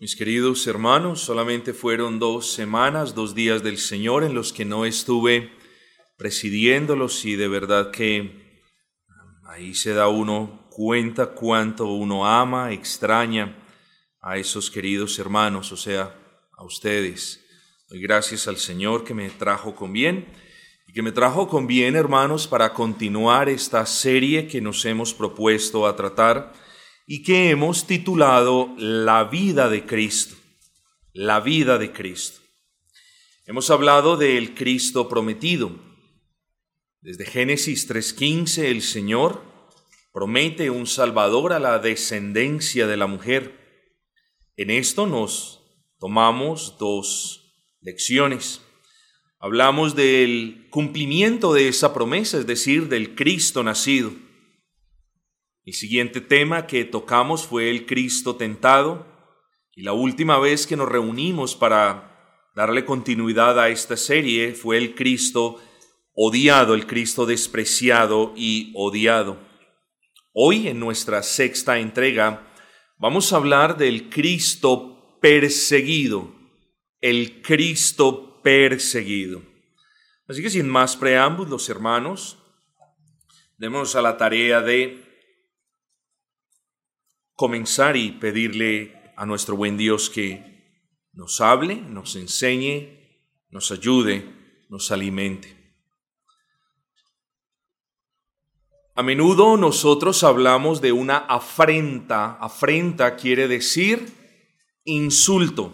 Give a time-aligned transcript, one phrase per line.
[0.00, 4.86] Mis queridos hermanos, solamente fueron dos semanas, dos días del Señor en los que no
[4.86, 5.52] estuve
[6.16, 8.64] presidiéndolos y de verdad que
[9.44, 13.62] ahí se da uno cuenta cuánto uno ama, extraña
[14.22, 16.18] a esos queridos hermanos, o sea,
[16.56, 17.44] a ustedes.
[17.90, 20.32] Doy gracias al Señor que me trajo con bien
[20.86, 25.86] y que me trajo con bien, hermanos, para continuar esta serie que nos hemos propuesto
[25.86, 26.54] a tratar
[27.12, 30.36] y que hemos titulado La vida de Cristo.
[31.12, 32.38] La vida de Cristo.
[33.46, 35.72] Hemos hablado del Cristo prometido.
[37.00, 39.42] Desde Génesis 3.15 el Señor
[40.12, 43.58] promete un Salvador a la descendencia de la mujer.
[44.56, 45.62] En esto nos
[45.98, 48.60] tomamos dos lecciones.
[49.40, 54.12] Hablamos del cumplimiento de esa promesa, es decir, del Cristo nacido.
[55.70, 59.06] El siguiente tema que tocamos fue el Cristo tentado
[59.76, 64.96] y la última vez que nos reunimos para darle continuidad a esta serie fue el
[64.96, 65.62] Cristo
[66.12, 69.38] odiado, el Cristo despreciado y odiado.
[70.32, 72.52] Hoy en nuestra sexta entrega
[72.98, 76.34] vamos a hablar del Cristo perseguido,
[77.00, 79.40] el Cristo perseguido.
[80.26, 82.38] Así que sin más preámbulos, hermanos,
[83.56, 85.09] demos a la tarea de
[87.40, 90.76] comenzar y pedirle a nuestro buen Dios que
[91.14, 92.98] nos hable, nos enseñe,
[93.48, 94.26] nos ayude,
[94.68, 95.56] nos alimente.
[98.94, 102.32] A menudo nosotros hablamos de una afrenta.
[102.32, 104.12] Afrenta quiere decir
[104.84, 105.72] insulto.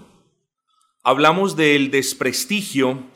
[1.03, 3.11] Hablamos del desprestigio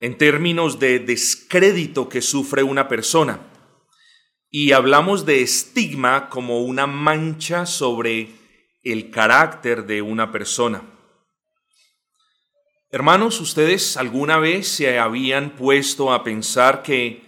[0.00, 3.51] en términos de descrédito que sufre una persona
[4.54, 8.30] y hablamos de estigma como una mancha sobre
[8.84, 10.84] el carácter de una persona.
[12.90, 17.22] Hermanos, ¿ustedes alguna vez se habían puesto a pensar que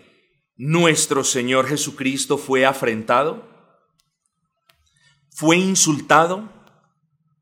[0.57, 3.49] nuestro Señor Jesucristo fue afrentado?
[5.31, 6.53] ¿Fue insultado?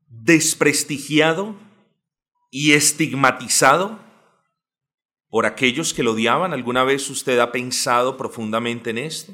[0.07, 1.55] ¿Desprestigiado?
[2.49, 4.01] ¿Y estigmatizado?
[5.33, 6.53] por aquellos que lo odiaban.
[6.53, 9.33] ¿Alguna vez usted ha pensado profundamente en esto?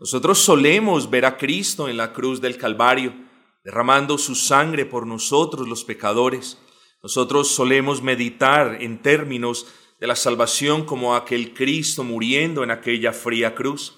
[0.00, 3.14] Nosotros solemos ver a Cristo en la cruz del Calvario,
[3.64, 6.58] derramando su sangre por nosotros los pecadores.
[7.02, 9.66] Nosotros solemos meditar en términos
[9.98, 13.96] de la salvación como aquel Cristo muriendo en aquella fría cruz.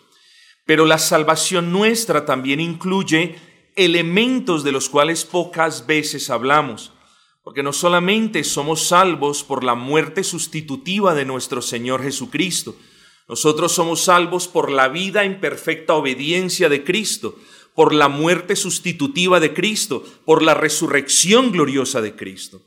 [0.64, 3.36] Pero la salvación nuestra también incluye
[3.76, 6.92] elementos de los cuales pocas veces hablamos,
[7.42, 12.74] porque no solamente somos salvos por la muerte sustitutiva de nuestro Señor Jesucristo,
[13.30, 17.38] nosotros somos salvos por la vida en perfecta obediencia de Cristo,
[17.76, 22.60] por la muerte sustitutiva de Cristo, por la resurrección gloriosa de Cristo.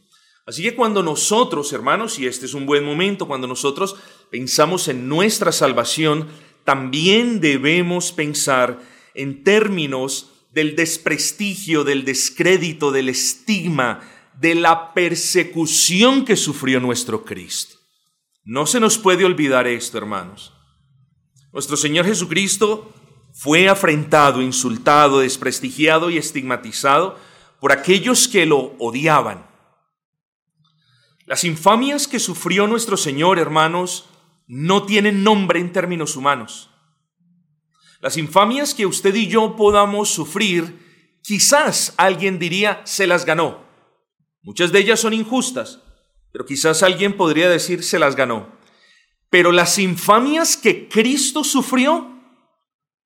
[0.46, 3.98] Así que cuando nosotros, hermanos, y este es un buen momento, cuando nosotros
[4.32, 6.30] pensamos en nuestra salvación,
[6.64, 8.80] también debemos pensar
[9.16, 14.00] en términos del desprestigio, del descrédito, del estigma,
[14.40, 17.76] de la persecución que sufrió nuestro Cristo.
[18.46, 20.53] No se nos puede olvidar esto, hermanos.
[21.54, 22.92] Nuestro Señor Jesucristo
[23.32, 27.18] fue afrentado, insultado, desprestigiado y estigmatizado
[27.60, 29.46] por aquellos que lo odiaban.
[31.28, 34.10] Las infamias que sufrió nuestro Señor, hermanos,
[34.48, 36.72] no tienen nombre en términos humanos.
[38.02, 43.64] Las infamias que usted y yo podamos sufrir, quizás alguien diría, se las ganó.
[44.42, 45.80] Muchas de ellas son injustas,
[46.32, 48.63] pero quizás alguien podría decir, se las ganó.
[49.34, 52.08] Pero las infamias que Cristo sufrió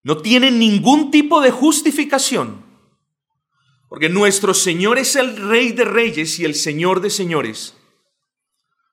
[0.04, 2.66] no tienen ningún tipo de justificación.
[3.88, 7.78] Porque nuestro Señor es el Rey de Reyes y el Señor de Señores.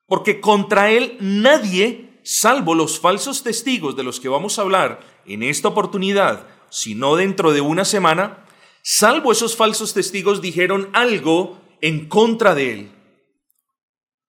[0.07, 5.43] Porque contra Él nadie, salvo los falsos testigos de los que vamos a hablar en
[5.43, 8.45] esta oportunidad, sino dentro de una semana,
[8.81, 12.91] salvo esos falsos testigos dijeron algo en contra de Él.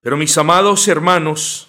[0.00, 1.65] Pero mis amados hermanos,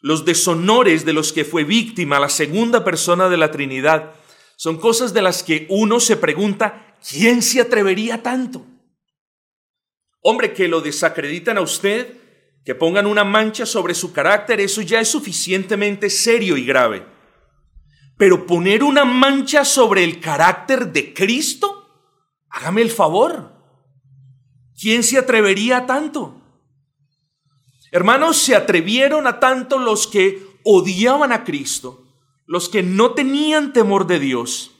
[0.00, 4.14] los deshonores de los que fue víctima la segunda persona de la Trinidad,
[4.56, 8.66] son cosas de las que uno se pregunta, ¿quién se atrevería tanto?
[10.22, 12.16] Hombre, que lo desacreditan a usted,
[12.64, 17.06] que pongan una mancha sobre su carácter, eso ya es suficientemente serio y grave.
[18.16, 22.10] Pero poner una mancha sobre el carácter de Cristo,
[22.48, 23.52] hágame el favor.
[24.80, 26.42] ¿Quién se atrevería tanto?
[27.90, 32.04] Hermanos, se atrevieron a tanto los que odiaban a Cristo,
[32.46, 34.72] los que no tenían temor de Dios.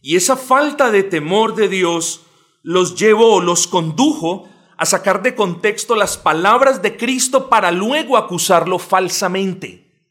[0.00, 2.22] Y esa falta de temor de Dios
[2.62, 8.78] los llevó, los condujo a sacar de contexto las palabras de Cristo para luego acusarlo
[8.78, 10.10] falsamente.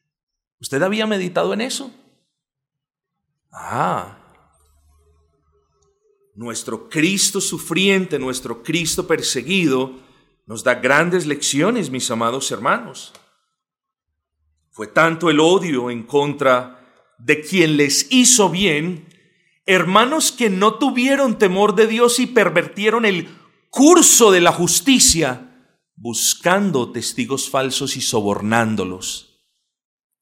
[0.60, 1.92] ¿Usted había meditado en eso?
[3.52, 4.18] Ah,
[6.36, 10.00] nuestro Cristo sufriente, nuestro Cristo perseguido,
[10.46, 13.14] nos da grandes lecciones, mis amados hermanos.
[14.72, 16.82] Fue tanto el odio en contra
[17.18, 19.08] de quien les hizo bien,
[19.66, 23.30] hermanos que no tuvieron temor de Dios y pervertieron el
[23.70, 25.48] curso de la justicia,
[25.96, 29.32] buscando testigos falsos y sobornándolos.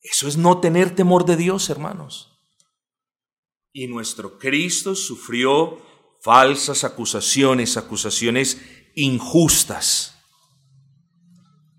[0.01, 2.39] Eso es no tener temor de Dios, hermanos.
[3.71, 5.81] Y nuestro Cristo sufrió
[6.21, 8.61] falsas acusaciones, acusaciones
[8.95, 10.08] injustas.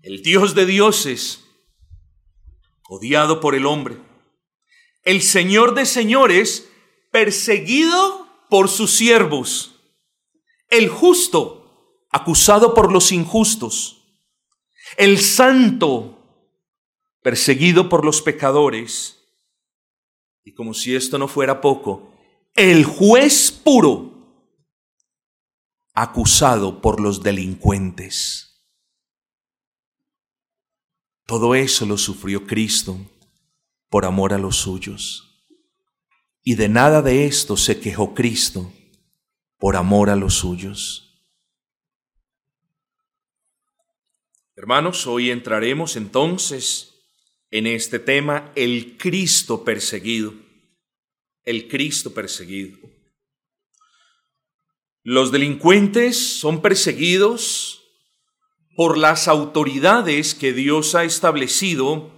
[0.03, 1.43] El Dios de dioses,
[2.89, 3.97] odiado por el hombre.
[5.03, 6.69] El Señor de señores,
[7.11, 9.75] perseguido por sus siervos.
[10.69, 14.19] El justo, acusado por los injustos.
[14.97, 16.17] El santo,
[17.21, 19.19] perseguido por los pecadores.
[20.43, 22.11] Y como si esto no fuera poco,
[22.55, 24.11] el juez puro,
[25.93, 28.50] acusado por los delincuentes.
[31.31, 32.99] Todo eso lo sufrió Cristo
[33.87, 35.47] por amor a los suyos.
[36.43, 38.69] Y de nada de esto se quejó Cristo
[39.57, 41.23] por amor a los suyos.
[44.57, 47.01] Hermanos, hoy entraremos entonces
[47.49, 50.33] en este tema, el Cristo perseguido.
[51.45, 52.77] El Cristo perseguido.
[55.01, 57.80] Los delincuentes son perseguidos
[58.75, 62.11] por las autoridades que Dios ha establecido,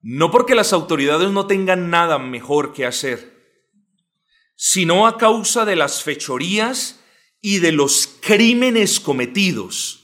[0.00, 3.32] no porque las autoridades no tengan nada mejor que hacer,
[4.56, 7.00] sino a causa de las fechorías
[7.40, 10.00] y de los crímenes cometidos.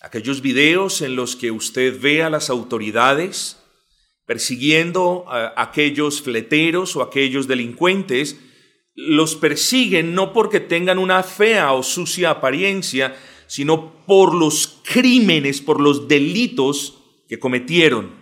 [0.00, 3.58] Aquellos videos en los que usted ve a las autoridades
[4.28, 8.36] persiguiendo a aquellos fleteros o aquellos delincuentes,
[8.94, 13.16] los persiguen no porque tengan una fea o sucia apariencia,
[13.48, 16.98] sino por los crímenes, por los delitos
[17.28, 18.14] que cometieron.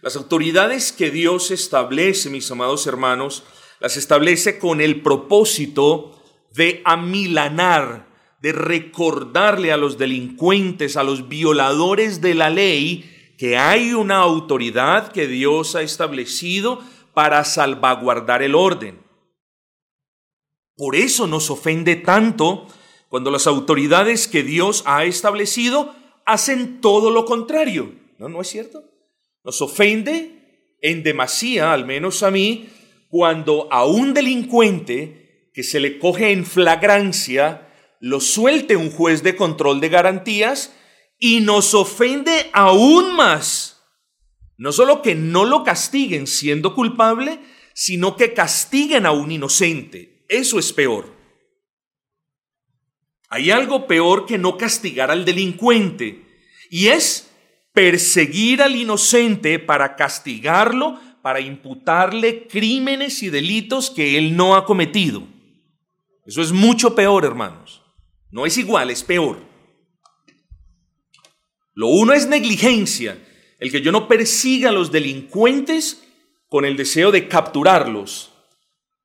[0.00, 3.44] Las autoridades que Dios establece, mis amados hermanos,
[3.80, 6.22] las establece con el propósito
[6.54, 8.08] de amilanar,
[8.40, 15.12] de recordarle a los delincuentes, a los violadores de la ley, que hay una autoridad
[15.12, 16.80] que Dios ha establecido
[17.12, 19.00] para salvaguardar el orden.
[20.76, 22.66] Por eso nos ofende tanto
[23.10, 25.94] cuando las autoridades que Dios ha establecido
[26.26, 27.92] hacen todo lo contrario.
[28.18, 28.84] ¿No, no es cierto?
[29.42, 32.68] Nos ofende en demasía, al menos a mí,
[33.08, 37.68] cuando a un delincuente que se le coge en flagrancia,
[37.98, 40.72] lo suelte un juez de control de garantías
[41.18, 43.82] y nos ofende aún más.
[44.56, 47.40] No solo que no lo castiguen siendo culpable,
[47.74, 50.24] sino que castiguen a un inocente.
[50.28, 51.19] Eso es peor.
[53.30, 56.26] Hay algo peor que no castigar al delincuente
[56.68, 57.30] y es
[57.72, 65.22] perseguir al inocente para castigarlo, para imputarle crímenes y delitos que él no ha cometido.
[66.26, 67.82] Eso es mucho peor, hermanos.
[68.32, 69.38] No es igual, es peor.
[71.72, 73.16] Lo uno es negligencia,
[73.60, 76.02] el que yo no persiga a los delincuentes
[76.48, 78.32] con el deseo de capturarlos.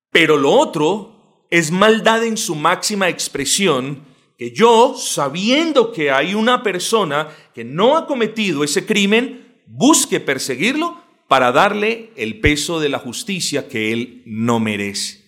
[0.09, 6.61] Pero lo otro es maldad en su máxima expresión, que yo, sabiendo que hay una
[6.61, 12.99] persona que no ha cometido ese crimen, busque perseguirlo para darle el peso de la
[12.99, 15.25] justicia que él no merece.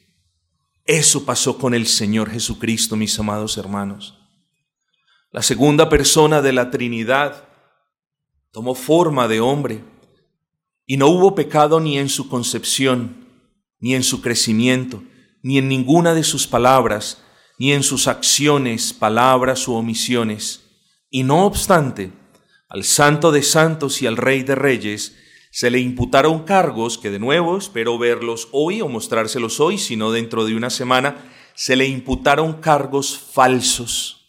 [0.85, 4.17] Eso pasó con el Señor Jesucristo, mis amados hermanos.
[5.31, 7.47] La segunda persona de la Trinidad
[8.51, 9.83] tomó forma de hombre
[10.85, 13.27] y no hubo pecado ni en su concepción,
[13.79, 15.03] ni en su crecimiento,
[15.43, 17.21] ni en ninguna de sus palabras,
[17.57, 20.61] ni en sus acciones, palabras u omisiones.
[21.09, 22.11] Y no obstante,
[22.69, 25.15] al Santo de Santos y al Rey de Reyes
[25.51, 30.45] se le imputaron cargos que de nuevo espero verlos hoy o mostrárselos hoy, sino dentro
[30.45, 31.15] de una semana,
[31.55, 34.27] se le imputaron cargos falsos.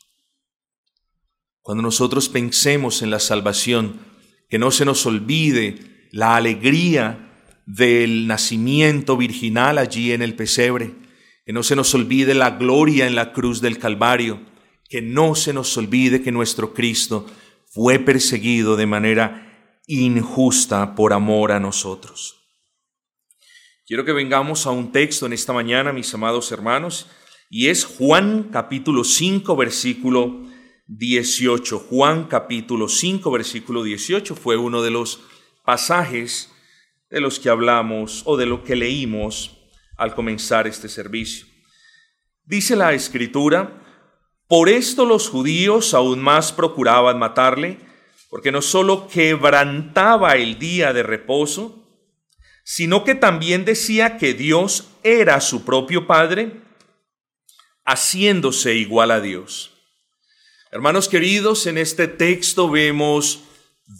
[1.61, 4.01] Cuando nosotros pensemos en la salvación,
[4.49, 7.29] que no se nos olvide la alegría
[7.67, 10.95] del nacimiento virginal allí en el pesebre,
[11.49, 14.39] que no se nos olvide la gloria en la cruz del Calvario,
[14.87, 17.25] que no se nos olvide que nuestro Cristo
[17.71, 22.37] fue perseguido de manera injusta por amor a nosotros.
[23.87, 27.07] Quiero que vengamos a un texto en esta mañana, mis amados hermanos,
[27.49, 30.43] Y es Juan capítulo 5, versículo
[30.87, 31.79] 18.
[31.79, 35.21] Juan capítulo 5, versículo 18 fue uno de los
[35.65, 36.53] pasajes
[37.09, 39.58] de los que hablamos o de lo que leímos
[39.99, 41.47] al comenzar este servicio.
[42.45, 43.85] Dice la escritura,
[44.47, 47.79] por esto los judíos aún más procuraban matarle,
[48.31, 51.85] porque no solo quebrantaba el día de reposo,
[52.65, 56.63] sino que también decía que Dios era su propio Padre,
[57.85, 59.75] haciéndose igual a Dios.
[60.71, 63.43] Hermanos queridos, en este texto vemos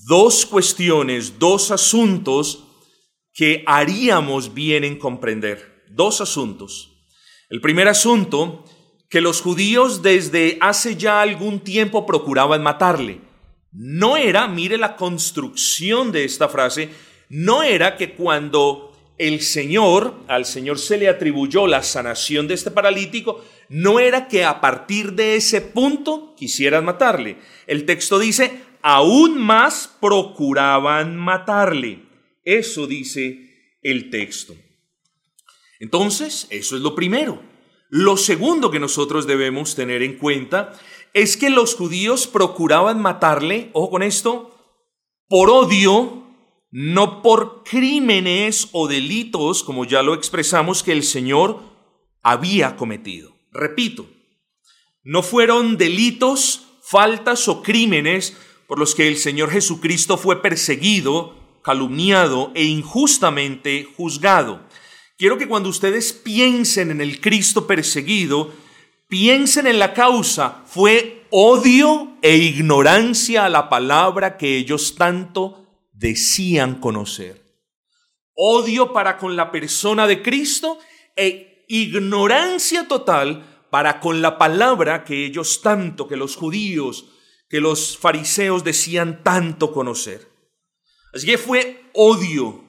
[0.07, 2.65] dos cuestiones, dos asuntos
[3.33, 5.78] que haríamos bien en comprender.
[5.91, 7.07] Dos asuntos.
[7.51, 8.65] El primer asunto,
[9.09, 13.21] que los judíos desde hace ya algún tiempo procuraban matarle.
[13.73, 16.91] No era, mire la construcción de esta frase,
[17.29, 22.71] no era que cuando el Señor, al Señor se le atribuyó la sanación de este
[22.71, 27.39] paralítico, no era que a partir de ese punto quisieran matarle.
[27.67, 32.03] El texto dice, aún más procuraban matarle.
[32.45, 34.55] Eso dice el texto.
[35.81, 37.43] Entonces, eso es lo primero.
[37.89, 40.79] Lo segundo que nosotros debemos tener en cuenta
[41.15, 44.55] es que los judíos procuraban matarle, ojo con esto,
[45.29, 46.25] por odio,
[46.71, 51.63] no por crímenes o delitos, como ya lo expresamos, que el Señor
[52.23, 53.35] había cometido.
[53.53, 54.07] Repito,
[55.03, 62.53] no fueron delitos, faltas o crímenes por los que el Señor Jesucristo fue perseguido, calumniado
[62.55, 64.67] e injustamente juzgado.
[65.19, 68.53] Quiero que cuando ustedes piensen en el Cristo perseguido,
[69.09, 70.63] piensen en la causa.
[70.67, 77.43] Fue odio e ignorancia a la palabra que ellos tanto decían conocer.
[78.33, 80.79] Odio para con la persona de Cristo
[81.17, 87.07] e ignorancia total para con la palabra que ellos tanto, que los judíos,
[87.51, 90.29] que los fariseos decían tanto conocer.
[91.13, 92.68] Así que fue odio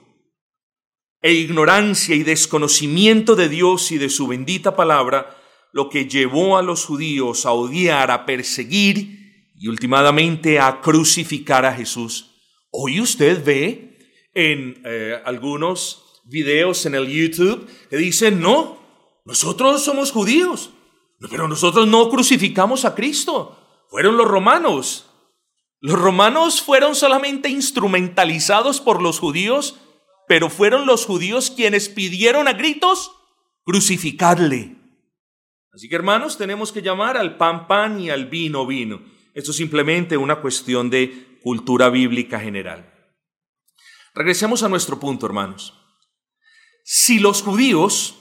[1.21, 5.35] e ignorancia y desconocimiento de Dios y de su bendita palabra
[5.71, 11.73] lo que llevó a los judíos a odiar, a perseguir y últimamente a crucificar a
[11.73, 12.31] Jesús.
[12.71, 13.97] Hoy usted ve
[14.33, 18.79] en eh, algunos videos en el YouTube que dicen, no,
[19.25, 20.71] nosotros somos judíos,
[21.29, 23.57] pero nosotros no crucificamos a Cristo.
[23.89, 25.07] Fueron los romanos.
[25.81, 29.75] Los romanos fueron solamente instrumentalizados por los judíos,
[30.29, 33.11] pero fueron los judíos quienes pidieron a gritos
[33.63, 34.75] crucificarle.
[35.73, 39.01] Así que hermanos, tenemos que llamar al pan pan y al vino vino.
[39.33, 42.93] Esto es simplemente una cuestión de cultura bíblica general.
[44.13, 45.73] Regresemos a nuestro punto, hermanos.
[46.83, 48.15] Si los judíos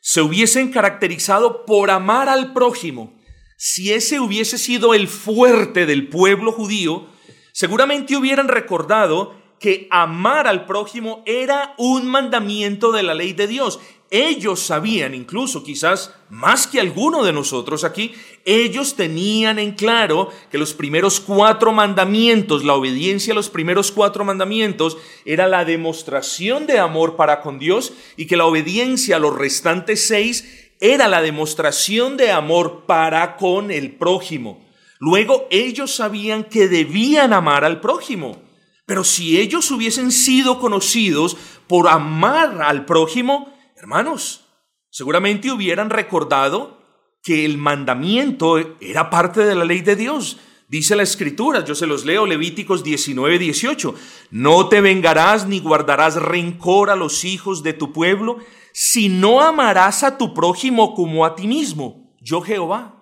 [0.00, 3.20] se hubiesen caracterizado por amar al prójimo,
[3.56, 7.08] si ese hubiese sido el fuerte del pueblo judío,
[7.52, 13.80] seguramente hubieran recordado que amar al prójimo era un mandamiento de la ley de Dios.
[14.10, 18.14] Ellos sabían, incluso quizás más que alguno de nosotros aquí,
[18.46, 24.24] ellos tenían en claro que los primeros cuatro mandamientos, la obediencia a los primeros cuatro
[24.24, 24.96] mandamientos,
[25.26, 30.06] era la demostración de amor para con Dios y que la obediencia a los restantes
[30.06, 34.66] seis era la demostración de amor para con el prójimo.
[35.00, 38.47] Luego ellos sabían que debían amar al prójimo.
[38.88, 44.46] Pero si ellos hubiesen sido conocidos por amar al prójimo, hermanos,
[44.88, 46.78] seguramente hubieran recordado
[47.22, 50.38] que el mandamiento era parte de la ley de Dios.
[50.68, 53.94] Dice la escritura, yo se los leo, Levíticos 19, 18,
[54.30, 58.38] no te vengarás ni guardarás rencor a los hijos de tu pueblo,
[58.72, 62.94] si no amarás a tu prójimo como a ti mismo, yo Jehová.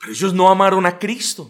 [0.00, 1.48] Pero ellos no amaron a Cristo,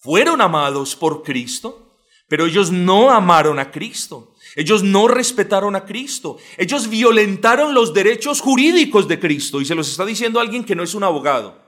[0.00, 1.84] fueron amados por Cristo
[2.28, 4.34] pero ellos no amaron a Cristo.
[4.56, 6.38] Ellos no respetaron a Cristo.
[6.56, 9.60] Ellos violentaron los derechos jurídicos de Cristo.
[9.60, 11.62] Y se los está diciendo alguien que no es un abogado.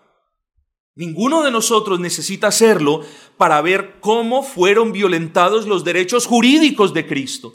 [0.95, 3.03] Ninguno de nosotros necesita hacerlo
[3.37, 7.55] para ver cómo fueron violentados los derechos jurídicos de Cristo.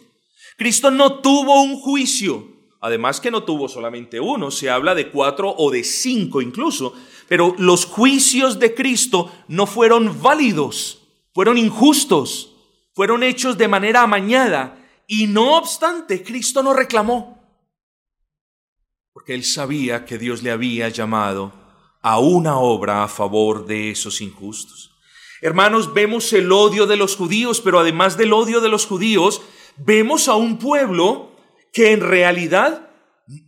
[0.55, 2.47] Cristo no tuvo un juicio.
[2.79, 6.93] Además que no tuvo solamente uno, se habla de cuatro o de cinco incluso.
[7.27, 10.99] Pero los juicios de Cristo no fueron válidos,
[11.33, 12.52] fueron injustos
[12.93, 17.43] fueron hechos de manera amañada y no obstante Cristo no reclamó,
[19.11, 21.53] porque él sabía que Dios le había llamado
[22.01, 24.91] a una obra a favor de esos injustos.
[25.41, 29.41] Hermanos, vemos el odio de los judíos, pero además del odio de los judíos,
[29.77, 31.35] vemos a un pueblo
[31.73, 32.89] que en realidad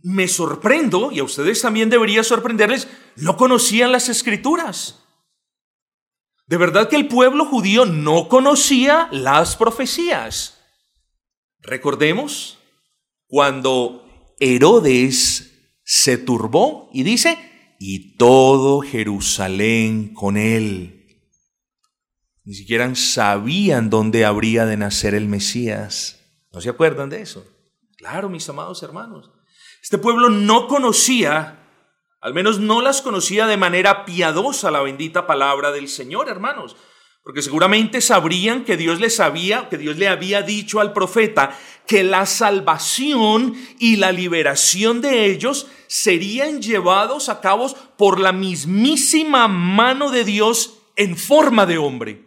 [0.02, 5.05] me sorprendo, y a ustedes también debería sorprenderles, no conocían las escrituras.
[6.46, 10.60] De verdad que el pueblo judío no conocía las profecías.
[11.60, 12.58] Recordemos
[13.26, 17.38] cuando Herodes se turbó y dice,
[17.78, 20.96] y todo Jerusalén con él.
[22.44, 26.20] Ni siquiera sabían dónde habría de nacer el Mesías.
[26.52, 27.44] ¿No se acuerdan de eso?
[27.98, 29.30] Claro, mis amados hermanos.
[29.82, 31.55] Este pueblo no conocía,
[32.26, 36.74] al menos no las conocía de manera piadosa la bendita palabra del Señor, hermanos.
[37.22, 41.56] Porque seguramente sabrían que Dios les había, que Dios le había dicho al profeta
[41.86, 49.46] que la salvación y la liberación de ellos serían llevados a cabo por la mismísima
[49.46, 52.24] mano de Dios en forma de hombre.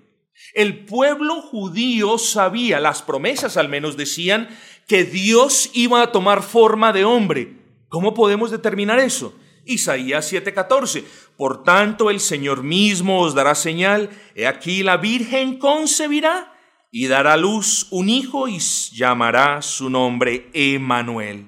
[0.54, 4.48] El pueblo judío sabía, las promesas al menos decían,
[4.88, 7.58] que Dios iba a tomar forma de hombre.
[7.90, 9.34] ¿Cómo podemos determinar eso?
[9.70, 11.06] Isaías 7:14.
[11.38, 14.10] Por tanto, el Señor mismo os dará señal.
[14.36, 16.54] He aquí la Virgen concebirá
[16.92, 21.48] y dará luz un hijo y llamará su nombre Emanuel.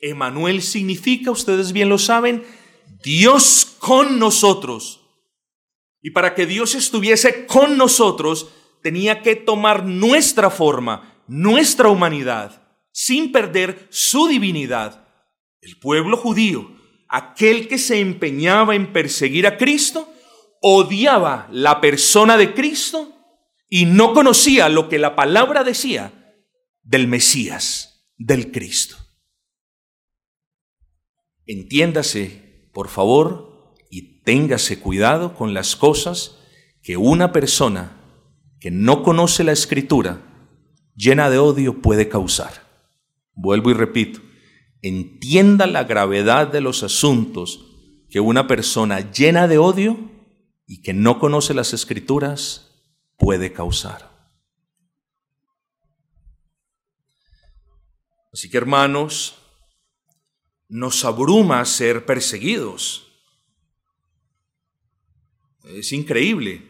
[0.00, 2.44] Emanuel significa, ustedes bien lo saben,
[3.02, 5.00] Dios con nosotros.
[6.00, 8.48] Y para que Dios estuviese con nosotros,
[8.82, 15.06] tenía que tomar nuestra forma, nuestra humanidad, sin perder su divinidad.
[15.60, 16.79] El pueblo judío,
[17.10, 20.12] aquel que se empeñaba en perseguir a Cristo,
[20.62, 23.12] odiaba la persona de Cristo
[23.68, 26.12] y no conocía lo que la palabra decía
[26.82, 28.96] del Mesías, del Cristo.
[31.46, 33.50] Entiéndase, por favor,
[34.24, 36.36] téngase cuidado con las cosas
[36.82, 37.96] que una persona
[38.60, 40.22] que no conoce la escritura
[40.94, 42.52] llena de odio puede causar.
[43.34, 44.20] Vuelvo y repito,
[44.82, 47.66] entienda la gravedad de los asuntos
[48.08, 49.98] que una persona llena de odio
[50.66, 52.84] y que no conoce las escrituras
[53.16, 54.10] puede causar.
[58.32, 59.36] Así que hermanos,
[60.68, 63.10] nos abruma ser perseguidos
[65.64, 66.62] es increíble.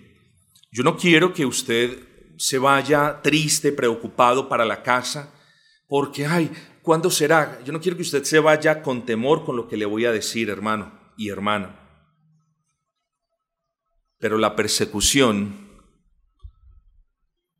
[0.70, 2.06] Yo no quiero que usted
[2.36, 5.32] se vaya triste, preocupado para la casa,
[5.86, 6.50] porque, ay,
[6.82, 7.62] ¿cuándo será?
[7.64, 10.12] Yo no quiero que usted se vaya con temor con lo que le voy a
[10.12, 11.78] decir, hermano y hermana.
[14.18, 15.70] Pero la persecución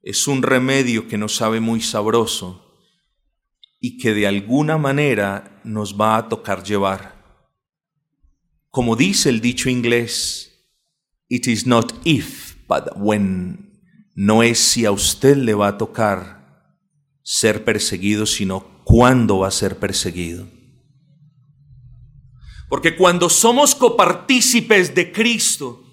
[0.03, 2.67] es un remedio que nos sabe muy sabroso
[3.81, 7.19] y que de alguna manera nos va a tocar llevar.
[8.69, 10.47] Como dice el dicho inglés,
[11.29, 13.71] It is not if, but when.
[14.15, 16.41] No es si a usted le va a tocar
[17.23, 20.49] ser perseguido, sino cuándo va a ser perseguido.
[22.69, 25.85] Porque cuando somos copartícipes de Cristo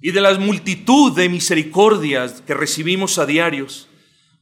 [0.00, 3.88] y de la multitud de misericordias que recibimos a diarios,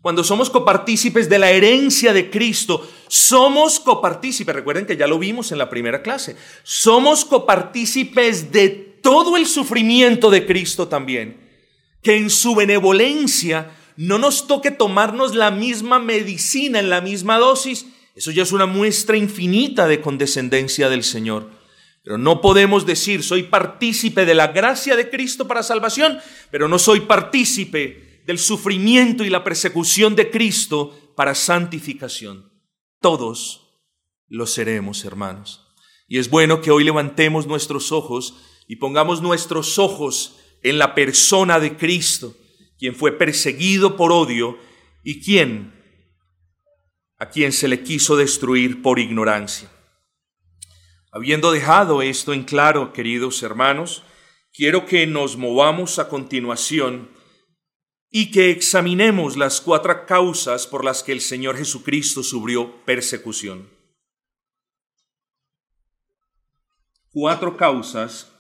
[0.01, 5.53] cuando somos copartícipes de la herencia de Cristo, somos copartícipes, recuerden que ya lo vimos
[5.53, 8.69] en la primera clase, somos copartícipes de
[9.03, 11.37] todo el sufrimiento de Cristo también,
[12.01, 17.87] que en su benevolencia no nos toque tomarnos la misma medicina en la misma dosis,
[18.15, 21.51] eso ya es una muestra infinita de condescendencia del Señor.
[22.03, 26.19] Pero no podemos decir, soy partícipe de la gracia de Cristo para salvación,
[26.51, 32.51] pero no soy partícipe del sufrimiento y la persecución de Cristo para santificación.
[33.01, 33.81] Todos
[34.29, 35.67] lo seremos, hermanos.
[36.09, 38.35] Y es bueno que hoy levantemos nuestros ojos
[38.67, 42.35] y pongamos nuestros ojos en la persona de Cristo,
[42.83, 44.59] quien fue perseguido por odio
[45.05, 45.73] y quien
[47.17, 49.71] a quien se le quiso destruir por ignorancia.
[51.13, 54.03] Habiendo dejado esto en claro, queridos hermanos,
[54.53, 57.09] quiero que nos movamos a continuación
[58.11, 63.71] y que examinemos las cuatro causas por las que el Señor Jesucristo sufrió persecución.
[67.13, 68.33] Cuatro causas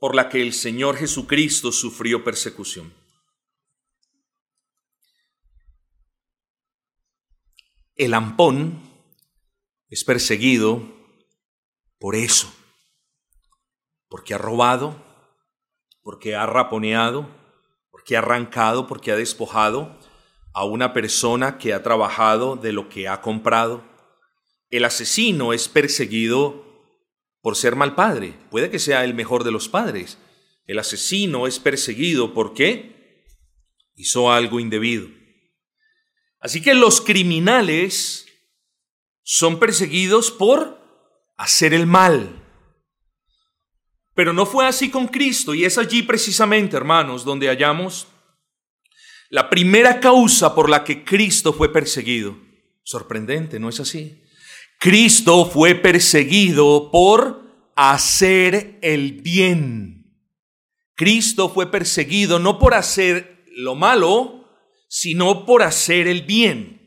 [0.00, 3.03] por la que el Señor Jesucristo sufrió persecución.
[7.96, 8.80] El ampón
[9.88, 10.82] es perseguido
[12.00, 12.52] por eso,
[14.08, 14.96] porque ha robado,
[16.02, 17.28] porque ha raponeado,
[17.92, 19.96] porque ha arrancado, porque ha despojado
[20.52, 23.84] a una persona que ha trabajado de lo que ha comprado.
[24.70, 26.64] El asesino es perseguido
[27.42, 28.34] por ser mal padre.
[28.50, 30.18] Puede que sea el mejor de los padres.
[30.66, 33.24] El asesino es perseguido porque
[33.94, 35.06] hizo algo indebido.
[36.44, 38.26] Así que los criminales
[39.22, 40.78] son perseguidos por
[41.38, 42.38] hacer el mal.
[44.14, 48.08] Pero no fue así con Cristo y es allí precisamente, hermanos, donde hallamos
[49.30, 52.36] la primera causa por la que Cristo fue perseguido.
[52.82, 54.22] Sorprendente, ¿no es así?
[54.78, 57.40] Cristo fue perseguido por
[57.74, 60.14] hacer el bien.
[60.94, 64.43] Cristo fue perseguido no por hacer lo malo,
[64.88, 66.84] sino por hacer el bien.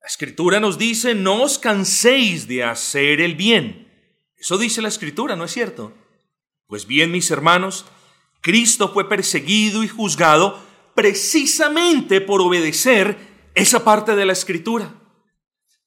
[0.00, 3.88] La escritura nos dice, no os canséis de hacer el bien.
[4.36, 5.92] Eso dice la escritura, ¿no es cierto?
[6.66, 7.84] Pues bien, mis hermanos,
[8.40, 10.58] Cristo fue perseguido y juzgado
[10.94, 13.16] precisamente por obedecer
[13.54, 14.94] esa parte de la escritura.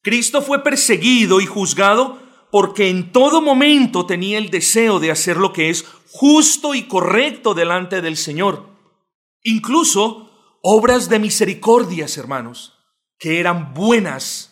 [0.02, 2.20] Cristo fue perseguido y juzgado
[2.52, 7.54] porque en todo momento tenía el deseo de hacer lo que es justo y correcto
[7.54, 8.70] delante del Señor.
[9.44, 10.25] Incluso
[10.68, 12.74] obras de misericordias, hermanos,
[13.20, 14.52] que eran buenas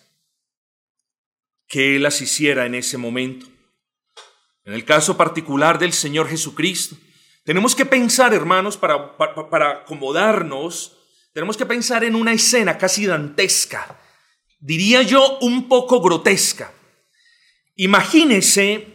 [1.68, 3.48] que Él las hiciera en ese momento.
[4.64, 6.96] En el caso particular del Señor Jesucristo,
[7.44, 10.96] tenemos que pensar, hermanos, para, para, acomodarnos,
[11.34, 14.00] tenemos que pensar en una escena casi dantesca
[14.60, 16.72] diría yo, un poco grotesca.
[17.76, 18.88] Imagínese,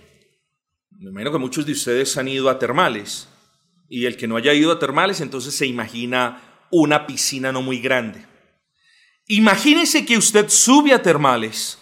[0.93, 3.29] me imagino que muchos de ustedes han ido a termales,
[3.89, 7.79] y el que no haya ido a termales, entonces se imagina una piscina no muy
[7.79, 8.27] grande.
[9.27, 11.79] Imagínese que usted sube a termales,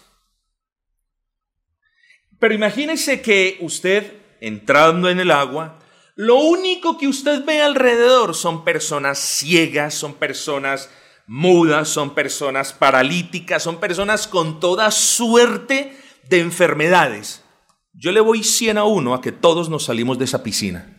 [2.39, 5.79] pero imagínese que usted, entrando en el agua,
[6.15, 10.89] lo único que usted ve alrededor son personas ciegas, son personas
[11.27, 15.95] mudas, son personas paralíticas, son personas con toda suerte
[16.27, 17.43] de enfermedades.
[17.93, 20.96] Yo le voy 100 a uno a que todos nos salimos de esa piscina.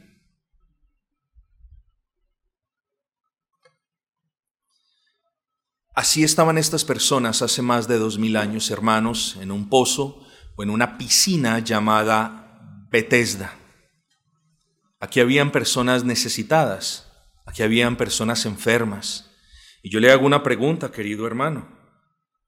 [5.98, 10.62] Así estaban estas personas hace más de dos mil años, hermanos, en un pozo o
[10.62, 13.58] en una piscina llamada Bethesda.
[15.00, 17.10] Aquí habían personas necesitadas,
[17.46, 19.32] aquí habían personas enfermas,
[19.82, 21.68] y yo le hago una pregunta, querido hermano.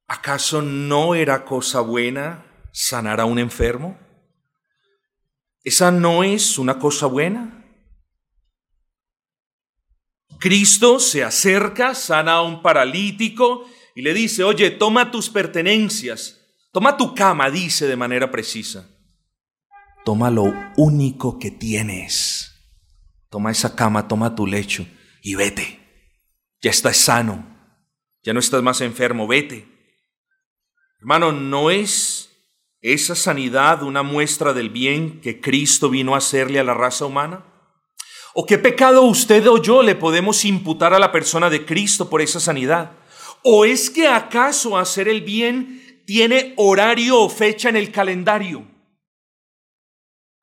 [0.06, 3.98] ¿Acaso no era cosa buena sanar a un enfermo?
[5.64, 7.59] ¿Esa no es una cosa buena?
[10.40, 16.40] Cristo se acerca, sana a un paralítico y le dice, oye, toma tus pertenencias,
[16.72, 18.88] toma tu cama, dice de manera precisa.
[20.04, 22.52] Toma lo único que tienes.
[23.28, 24.84] Toma esa cama, toma tu lecho
[25.22, 25.80] y vete
[26.60, 27.44] ya estás sano,
[28.22, 29.66] ya no estás más enfermo, vete.
[30.98, 32.30] Hermano, ¿no es
[32.82, 37.46] esa sanidad una muestra del bien que Cristo vino a hacerle a la raza humana?
[38.32, 42.22] ¿O qué pecado usted o yo le podemos imputar a la persona de Cristo por
[42.22, 42.92] esa sanidad?
[43.42, 48.64] ¿O es que acaso hacer el bien tiene horario o fecha en el calendario?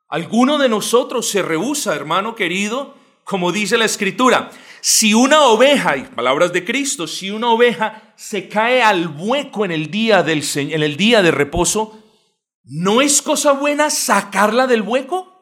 [0.09, 6.03] ¿Alguno de nosotros se rehúsa, hermano querido, como dice la escritura, si una oveja, y
[6.03, 10.81] palabras de Cristo, si una oveja se cae al hueco en el día del en
[10.81, 12.01] el día de reposo,
[12.63, 15.36] ¿no es cosa buena sacarla del hueco?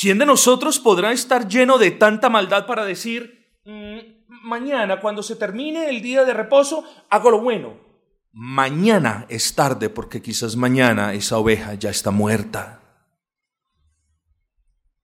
[0.00, 3.98] ¿Quién de nosotros podrá estar lleno de tanta maldad para decir, mm,
[4.48, 7.74] mañana cuando se termine el día de reposo, hago lo bueno?
[8.32, 12.80] Mañana es tarde porque quizás mañana esa oveja ya está muerta.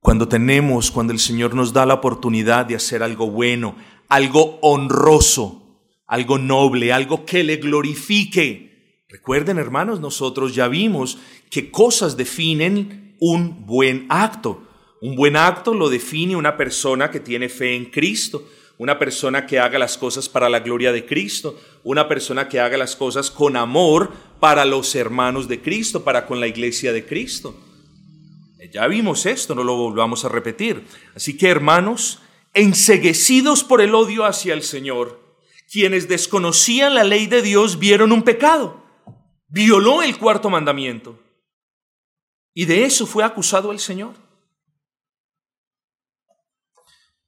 [0.00, 3.76] Cuando tenemos, cuando el Señor nos da la oportunidad de hacer algo bueno,
[4.08, 9.04] algo honroso, algo noble, algo que le glorifique.
[9.10, 11.18] Recuerden, hermanos, nosotros ya vimos
[11.50, 14.62] que cosas definen un buen acto.
[15.00, 19.58] Un buen acto lo define una persona que tiene fe en Cristo, una persona que
[19.58, 23.56] haga las cosas para la gloria de Cristo, una persona que haga las cosas con
[23.56, 27.54] amor para los hermanos de Cristo, para con la iglesia de Cristo.
[28.72, 30.84] Ya vimos esto, no lo volvamos a repetir.
[31.14, 32.20] Así que hermanos,
[32.52, 35.20] enseguecidos por el odio hacia el Señor,
[35.70, 38.82] quienes desconocían la ley de Dios vieron un pecado.
[39.48, 41.18] Violó el cuarto mandamiento.
[42.54, 44.25] Y de eso fue acusado el Señor.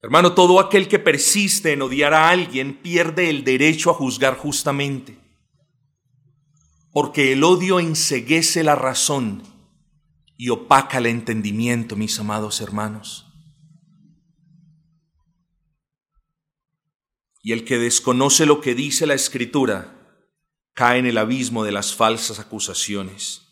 [0.01, 5.19] Hermano, todo aquel que persiste en odiar a alguien pierde el derecho a juzgar justamente.
[6.93, 9.43] Porque el odio enseguece la razón
[10.37, 13.27] y opaca el entendimiento, mis amados hermanos.
[17.43, 19.95] Y el que desconoce lo que dice la Escritura
[20.75, 23.43] cae en el abismo de las falsas acusaciones.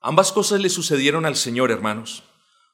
[0.00, 2.24] Ambas cosas le sucedieron al Señor, hermanos.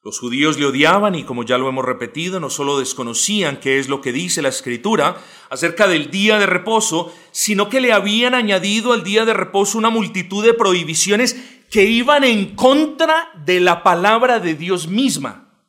[0.02, 3.90] Los judíos le odiaban y como ya lo hemos repetido, no solo desconocían qué es
[3.90, 8.94] lo que dice la escritura acerca del día de reposo, sino que le habían añadido
[8.94, 11.36] al día de reposo una multitud de prohibiciones
[11.70, 15.68] que iban en contra de la palabra de Dios misma.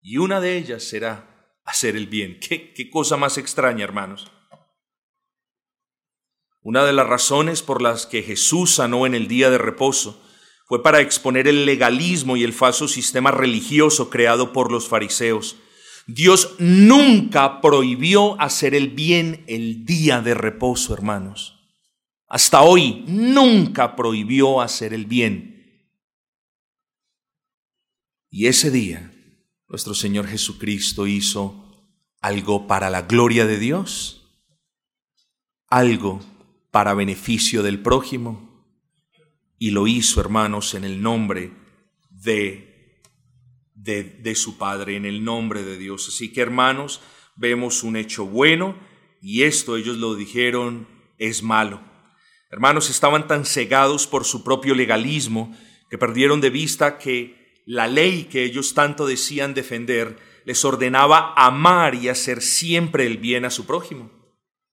[0.00, 2.40] Y una de ellas será hacer el bien.
[2.40, 4.32] ¿Qué, qué cosa más extraña, hermanos?
[6.62, 10.24] Una de las razones por las que Jesús sanó en el día de reposo
[10.68, 15.56] fue para exponer el legalismo y el falso sistema religioso creado por los fariseos.
[16.06, 21.58] Dios nunca prohibió hacer el bien el día de reposo, hermanos.
[22.26, 25.88] Hasta hoy nunca prohibió hacer el bien.
[28.30, 29.10] Y ese día
[29.68, 31.64] nuestro Señor Jesucristo hizo
[32.20, 34.44] algo para la gloria de Dios,
[35.68, 36.20] algo
[36.70, 38.47] para beneficio del prójimo
[39.58, 41.52] y lo hizo, hermanos, en el nombre
[42.10, 43.02] de,
[43.74, 46.08] de, de, su Padre, en el nombre de Dios.
[46.08, 47.00] Así que, hermanos,
[47.36, 48.78] vemos un hecho bueno
[49.20, 50.86] y esto ellos lo dijeron
[51.18, 51.82] es malo.
[52.50, 55.54] Hermanos, estaban tan cegados por su propio legalismo
[55.90, 61.94] que perdieron de vista que la ley que ellos tanto decían defender les ordenaba amar
[61.94, 64.10] y hacer siempre el bien a su prójimo.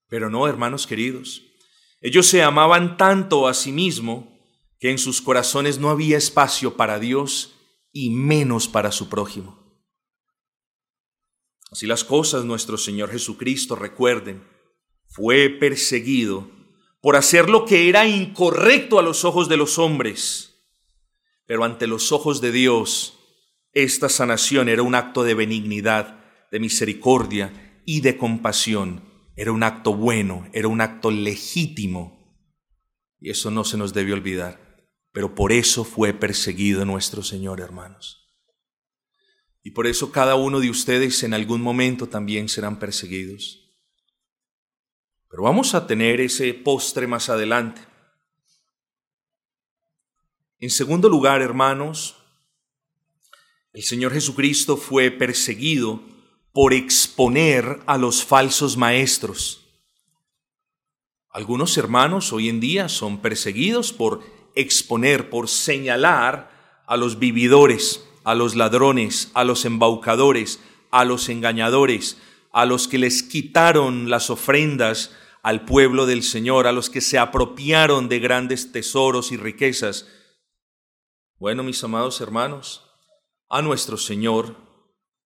[0.08, 1.42] Pero no, hermanos queridos,
[2.00, 4.24] ellos se amaban tanto a sí mismos
[4.90, 7.54] en sus corazones no había espacio para Dios
[7.92, 9.58] y menos para su prójimo.
[11.70, 14.46] Así las cosas, nuestro Señor Jesucristo, recuerden,
[15.08, 16.50] fue perseguido
[17.00, 20.54] por hacer lo que era incorrecto a los ojos de los hombres,
[21.46, 23.18] pero ante los ojos de Dios,
[23.72, 29.04] esta sanación era un acto de benignidad, de misericordia y de compasión.
[29.36, 32.36] Era un acto bueno, era un acto legítimo.
[33.20, 34.65] Y eso no se nos debe olvidar
[35.16, 38.28] pero por eso fue perseguido nuestro Señor, hermanos.
[39.62, 43.72] Y por eso cada uno de ustedes en algún momento también serán perseguidos.
[45.30, 47.80] Pero vamos a tener ese postre más adelante.
[50.58, 52.16] En segundo lugar, hermanos,
[53.72, 56.02] el Señor Jesucristo fue perseguido
[56.52, 59.62] por exponer a los falsos maestros.
[61.30, 68.34] Algunos hermanos hoy en día son perseguidos por exponer, por señalar a los vividores, a
[68.34, 72.18] los ladrones, a los embaucadores, a los engañadores,
[72.52, 77.18] a los que les quitaron las ofrendas al pueblo del Señor, a los que se
[77.18, 80.08] apropiaron de grandes tesoros y riquezas.
[81.38, 82.82] Bueno, mis amados hermanos,
[83.48, 84.56] a nuestro Señor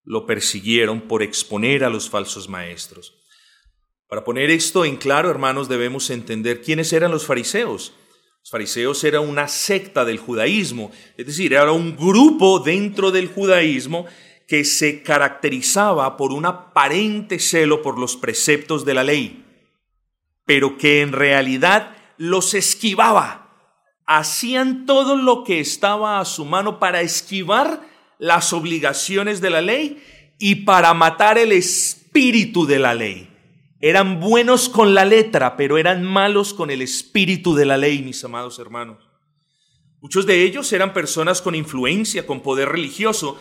[0.04, 3.14] lo persiguieron por exponer a los falsos maestros.
[4.08, 7.94] Para poner esto en claro, hermanos, debemos entender quiénes eran los fariseos.
[8.40, 14.06] Los fariseos era una secta del judaísmo, es decir, era un grupo dentro del judaísmo
[14.48, 19.44] que se caracterizaba por un aparente celo por los preceptos de la ley,
[20.44, 23.46] pero que en realidad los esquivaba.
[24.06, 30.02] Hacían todo lo que estaba a su mano para esquivar las obligaciones de la ley
[30.40, 33.29] y para matar el espíritu de la ley.
[33.80, 38.22] Eran buenos con la letra, pero eran malos con el espíritu de la ley, mis
[38.22, 39.08] amados hermanos.
[40.00, 43.40] Muchos de ellos eran personas con influencia, con poder religioso,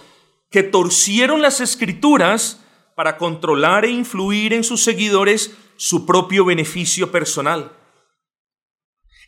[0.49, 2.63] que torcieron las escrituras
[2.95, 7.71] para controlar e influir en sus seguidores su propio beneficio personal.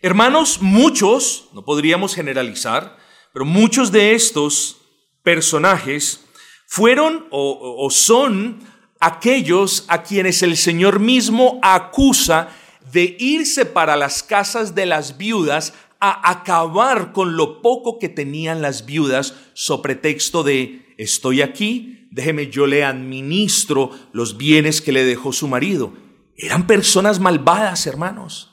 [0.02, 2.98] Hermanos, muchos, no podríamos generalizar,
[3.34, 4.78] pero muchos de estos
[5.24, 6.26] personajes
[6.68, 8.60] fueron o, son
[9.02, 12.50] aquellos a quienes el Señor mismo acusa
[12.94, 18.62] de irse para las casas de las viudas a acabar con lo poco que tenían
[18.62, 25.04] las viudas sobre pretexto de estoy aquí, déjeme yo le administro los bienes que le
[25.04, 25.94] dejó su marido.
[26.38, 28.52] Eran personas malvadas, hermanos,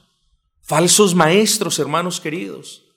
[0.62, 2.87] falsos maestros, hermanos queridos.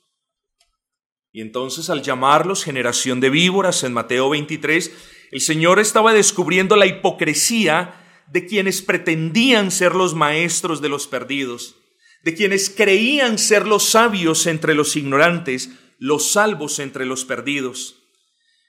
[1.33, 4.91] Y entonces al llamarlos generación de víboras en Mateo 23,
[5.31, 7.95] el Señor estaba descubriendo la hipocresía
[8.27, 11.75] de quienes pretendían ser los maestros de los perdidos,
[12.23, 17.95] de quienes creían ser los sabios entre los ignorantes, los salvos entre los perdidos.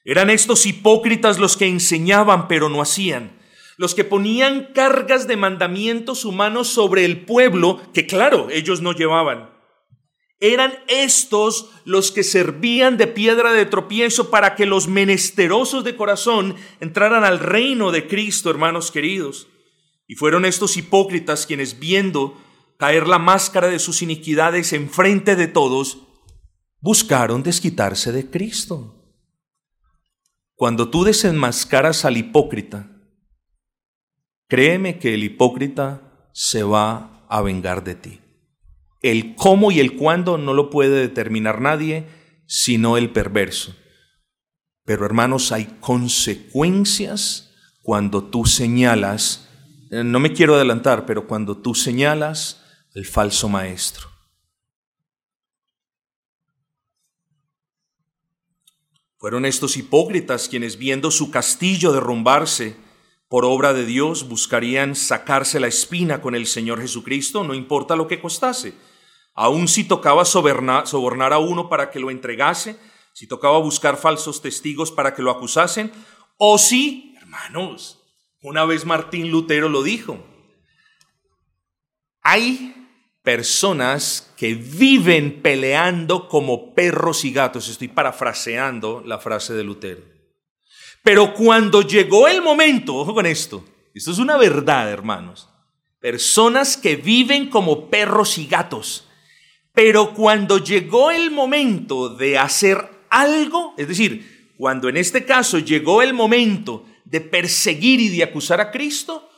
[0.05, 3.41] Eran estos hipócritas los que enseñaban pero no hacían,
[3.77, 9.52] los que ponían cargas de mandamientos humanos sobre el pueblo que claro, ellos no llevaban.
[10.43, 16.57] Eran estos los que servían de piedra de tropiezo para que los menesterosos de corazón
[16.81, 19.47] entraran al reino de Cristo, hermanos queridos.
[20.09, 22.37] Y fueron estos hipócritas quienes, viendo
[22.77, 25.99] caer la máscara de sus iniquidades enfrente de todos,
[26.81, 28.99] buscaron desquitarse de Cristo.
[30.57, 32.91] cuando tú desenmascaras al hipócrita,
[34.49, 38.22] créeme que el hipócrita se va a vengar de ti.
[39.03, 42.07] El cómo y el cuándo no lo puede determinar nadie,
[42.47, 43.75] sino el perverso.
[44.85, 49.49] Pero hermanos, hay consecuencias cuando tú señalas,
[49.91, 52.63] eh, no me quiero adelantar, pero cuando tú señalas
[52.95, 54.09] el falso maestro.
[59.19, 62.77] Fueron estos hipócritas quienes viendo su castillo derrumbarse
[63.29, 68.09] por obra de Dios buscarían sacarse la espina con el Señor Jesucristo, no importa lo
[68.09, 68.75] que costase.
[69.35, 72.79] Aun si tocaba sobornar, a uno para que lo entregase,
[73.15, 75.93] si tocaba buscar falsos testigos para que lo acusasen,
[76.37, 78.01] o si, hermanos,
[78.43, 80.19] una vez Martín Lutero lo dijo,
[82.23, 82.75] hay
[83.23, 87.69] personas que viven peleando como perros y gatos.
[87.69, 90.03] Estoy parafraseando la frase de Lutero.
[91.03, 93.65] Pero cuando llegó el momento, ojo con esto,
[93.95, 95.49] esto es una verdad, hermanos,
[96.01, 99.09] personas que viven como perros y gatos,
[99.75, 102.79] pero cuando llegó el momento de hacer
[103.11, 108.61] algo, es decir, cuando en este caso llegó el momento de perseguir y de acusar
[108.61, 109.29] a Cristo,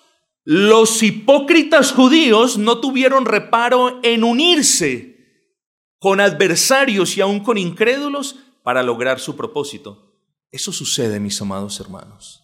[0.45, 5.15] los hipócritas judíos no tuvieron reparo en unirse
[5.99, 10.13] con adversarios y aún con incrédulos para lograr su propósito.
[10.51, 12.44] Eso sucede, mis amados hermanos.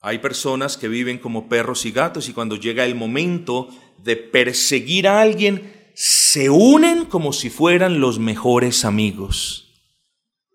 [0.00, 5.06] Hay personas que viven como perros y gatos y cuando llega el momento de perseguir
[5.06, 9.70] a alguien, se unen como si fueran los mejores amigos.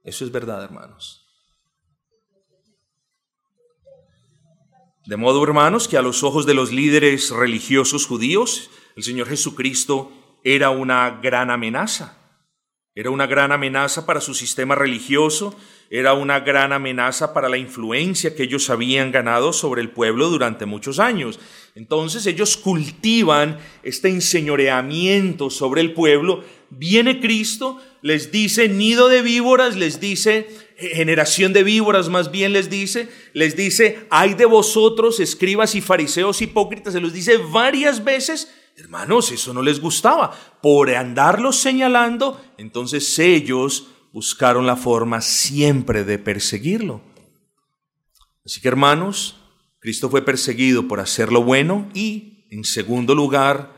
[0.04, 1.22] Eso es verdad, hermanos.
[5.06, 10.12] De modo, hermanos, que a los ojos de los líderes religiosos judíos, el Señor Jesucristo
[10.44, 12.18] era una gran amenaza.
[12.96, 15.56] Era una gran amenaza para su sistema religioso,
[15.90, 20.66] era una gran amenaza para la influencia que ellos habían ganado sobre el pueblo durante
[20.66, 21.40] muchos años.
[21.76, 26.44] Entonces ellos cultivan este enseñoreamiento sobre el pueblo.
[26.70, 32.70] Viene Cristo, les dice nido de víboras, les dice generación de víboras más bien les
[32.70, 38.54] dice, les dice, hay de vosotros, escribas y fariseos hipócritas, se los dice varias veces,
[38.76, 40.32] hermanos, eso no les gustaba.
[40.62, 47.02] Por andarlos señalando, entonces ellos buscaron la forma siempre de perseguirlo.
[48.46, 49.36] Así que hermanos,
[49.82, 53.76] Cristo fue perseguido por hacer lo bueno y, en segundo lugar,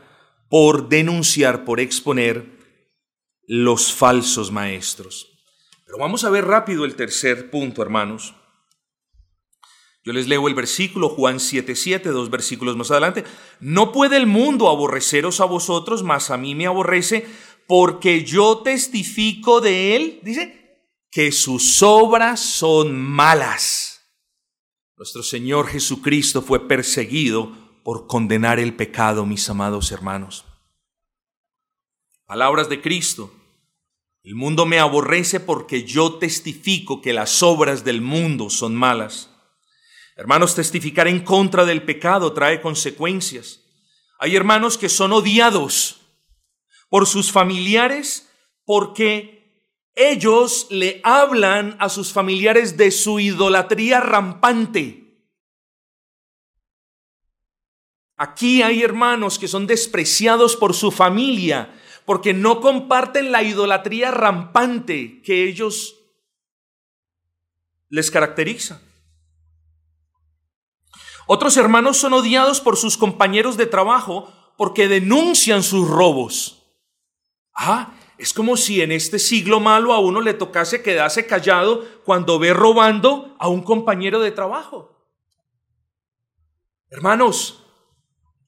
[0.48, 2.56] por denunciar, por exponer
[3.48, 5.26] los falsos maestros.
[5.84, 8.32] Pero vamos a ver rápido el tercer punto, hermanos.
[10.04, 13.24] Yo les leo el versículo Juan 7:7, dos versículos más adelante.
[13.58, 17.26] No puede el mundo aborreceros a vosotros, mas a mí me aborrece,
[17.68, 20.58] porque yo testifico de él, dice,
[21.10, 24.10] que sus obras son malas.
[24.96, 27.52] Nuestro Señor Jesucristo fue perseguido
[27.84, 30.46] por condenar el pecado, mis amados hermanos.
[32.24, 33.34] Palabras de Cristo.
[34.22, 39.28] El mundo me aborrece porque yo testifico que las obras del mundo son malas.
[40.16, 43.60] Hermanos, testificar en contra del pecado trae consecuencias.
[44.18, 45.98] Hay hermanos que son odiados
[46.88, 48.30] por sus familiares
[48.64, 49.38] porque
[49.94, 55.08] ellos le hablan a sus familiares de su idolatría rampante.
[58.16, 61.74] Aquí hay hermanos que son despreciados por su familia
[62.04, 65.96] porque no comparten la idolatría rampante que ellos
[67.90, 68.80] les caracteriza.
[71.26, 76.57] Otros hermanos son odiados por sus compañeros de trabajo porque denuncian sus robos.
[77.58, 82.38] Ah, es como si en este siglo malo a uno le tocase quedarse callado cuando
[82.38, 84.96] ve robando a un compañero de trabajo.
[86.90, 87.64] Hermanos,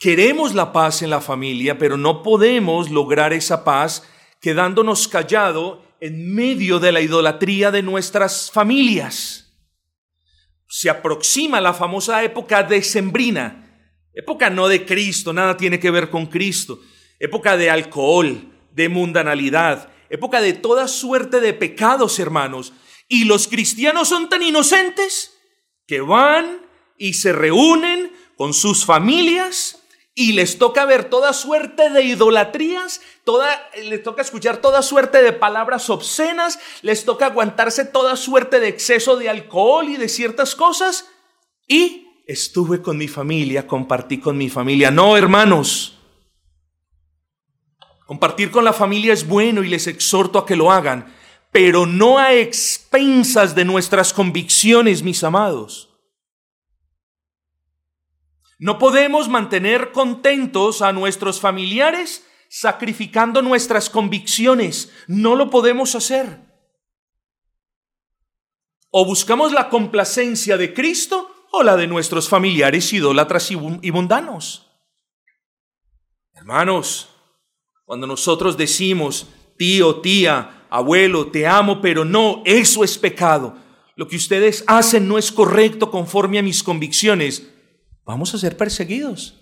[0.01, 4.09] Queremos la paz en la familia, pero no podemos lograr esa paz
[4.41, 9.61] quedándonos callado en medio de la idolatría de nuestras familias.
[10.67, 16.25] Se aproxima la famosa época decembrina, época no de Cristo, nada tiene que ver con
[16.25, 16.81] Cristo,
[17.19, 18.41] época de alcohol,
[18.73, 22.73] de mundanalidad, época de toda suerte de pecados, hermanos.
[23.09, 25.39] Y los cristianos son tan inocentes
[25.87, 26.61] que van
[26.97, 29.81] y se reúnen con sus familias
[30.15, 33.49] y les toca ver toda suerte de idolatrías, toda,
[33.85, 39.17] les toca escuchar toda suerte de palabras obscenas, les toca aguantarse toda suerte de exceso
[39.17, 41.07] de alcohol y de ciertas cosas.
[41.67, 44.91] Y estuve con mi familia, compartí con mi familia.
[44.91, 46.00] No, hermanos.
[48.11, 51.15] Compartir con la familia es bueno y les exhorto a que lo hagan,
[51.53, 55.91] pero no a expensas de nuestras convicciones, mis amados.
[58.59, 64.93] No podemos mantener contentos a nuestros familiares sacrificando nuestras convicciones.
[65.07, 66.41] No lo podemos hacer.
[68.91, 74.69] O buscamos la complacencia de Cristo o la de nuestros familiares idólatras y mundanos.
[76.33, 77.10] Hermanos,
[77.91, 79.27] cuando nosotros decimos,
[79.59, 83.57] tío, tía, abuelo, te amo, pero no, eso es pecado.
[83.97, 87.51] Lo que ustedes hacen no es correcto conforme a mis convicciones.
[88.07, 89.41] Vamos a ser perseguidos.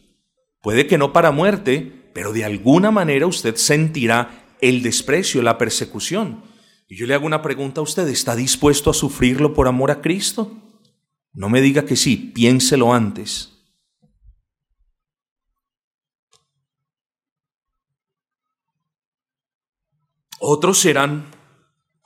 [0.63, 6.43] Puede que no para muerte, pero de alguna manera usted sentirá el desprecio, la persecución.
[6.89, 10.01] Y yo le hago una pregunta a usted, ¿está dispuesto a sufrirlo por amor a
[10.01, 10.57] Cristo?
[11.35, 13.58] No me diga que sí, piénselo antes.
[20.39, 21.27] Otros serán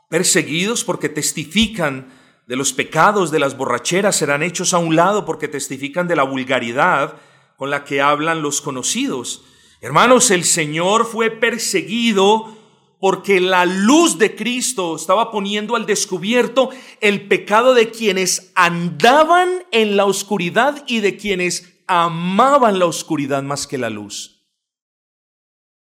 [0.09, 2.13] perseguidos porque testifican
[2.47, 6.25] de los pecados, de las borracheras, serán hechos a un lado porque testifican de la
[6.25, 7.17] vulgaridad
[7.57, 9.45] con la que hablan los conocidos.
[9.81, 12.57] Hermanos, el Señor fue perseguido
[13.01, 16.71] porque la luz de Cristo estaba poniendo al descubierto
[17.01, 23.67] el pecado de quienes andaban en la oscuridad y de quienes amaban la oscuridad más
[23.67, 24.47] que la luz.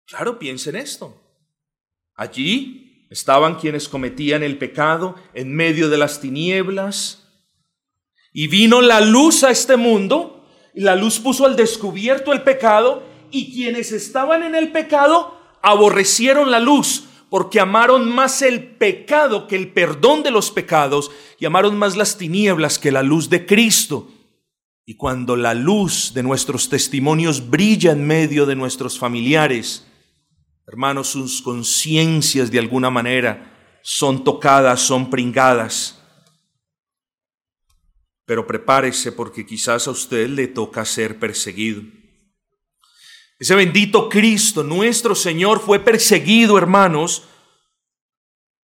[0.07, 1.24] Claro, piensen esto.
[2.17, 7.29] Allí estaban quienes cometían el pecado en medio de las tinieblas.
[8.33, 10.45] Y vino la luz a este mundo,
[10.75, 16.51] y la luz puso al descubierto el pecado, y quienes estaban en el pecado aborrecieron
[16.51, 21.77] la luz, porque amaron más el pecado que el perdón de los pecados, y amaron
[21.77, 24.11] más las tinieblas que la luz de Cristo.
[24.87, 29.87] Y cuando la luz de nuestros testimonios brilla en medio de nuestros familiares,
[30.67, 36.01] Hermanos, sus conciencias de alguna manera son tocadas, son pringadas.
[38.25, 41.83] Pero prepárese porque quizás a usted le toca ser perseguido.
[43.39, 47.25] Ese bendito Cristo, nuestro Señor, fue perseguido, hermanos,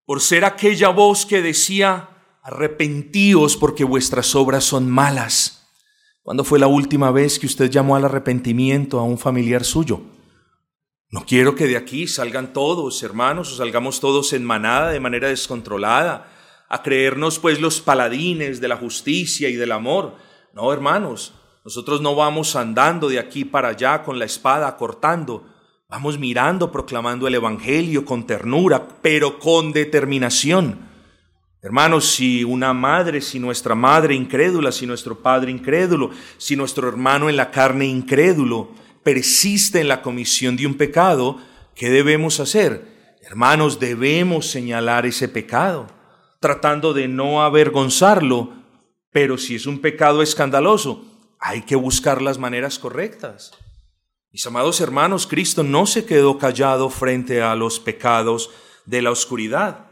[0.04, 2.10] por ser aquella voz que decía,
[2.42, 5.66] arrepentíos porque vuestras obras son malas.
[6.22, 10.15] ¿Cuándo fue la última vez que usted llamó al arrepentimiento a un familiar suyo?
[11.10, 15.28] No quiero que de aquí salgan todos, hermanos, o salgamos todos en manada de manera
[15.28, 16.32] descontrolada,
[16.68, 20.16] a creernos pues los paladines de la justicia y del amor.
[20.52, 21.32] No, hermanos,
[21.64, 25.44] nosotros no vamos andando de aquí para allá con la espada cortando,
[25.88, 30.88] vamos mirando, proclamando el Evangelio con ternura, pero con determinación.
[31.62, 37.28] Hermanos, si una madre, si nuestra madre incrédula, si nuestro padre incrédulo, si nuestro hermano
[37.28, 38.70] en la carne incrédulo,
[39.06, 41.40] persiste en la comisión de un pecado,
[41.76, 43.14] ¿qué debemos hacer?
[43.22, 45.86] Hermanos, debemos señalar ese pecado,
[46.40, 48.52] tratando de no avergonzarlo,
[49.12, 51.04] pero si es un pecado escandaloso,
[51.38, 53.52] hay que buscar las maneras correctas.
[54.32, 58.50] Mis amados hermanos, Cristo no se quedó callado frente a los pecados
[58.86, 59.86] de la oscuridad.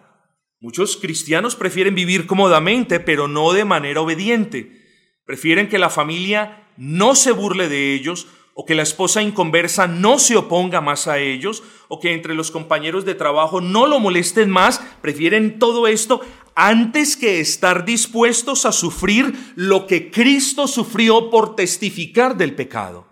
[0.59, 4.83] Muchos cristianos prefieren vivir cómodamente, pero no de manera obediente.
[5.25, 10.19] Prefieren que la familia no se burle de ellos o que la esposa inconversa no
[10.19, 14.49] se oponga más a ellos, o que entre los compañeros de trabajo no lo molesten
[14.49, 16.21] más, prefieren todo esto
[16.55, 23.09] antes que estar dispuestos a sufrir lo que Cristo sufrió por testificar del pecado.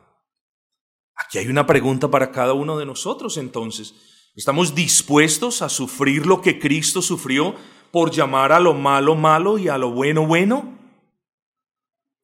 [1.16, 3.94] Aquí hay una pregunta para cada uno de nosotros entonces.
[4.34, 7.54] ¿Estamos dispuestos a sufrir lo que Cristo sufrió
[7.90, 10.78] por llamar a lo malo malo y a lo bueno bueno?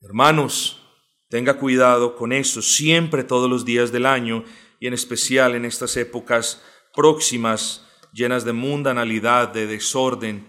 [0.00, 0.87] Hermanos,
[1.28, 4.44] Tenga cuidado con eso siempre todos los días del año
[4.80, 6.62] y en especial en estas épocas
[6.94, 10.46] próximas llenas de mundanalidad, de desorden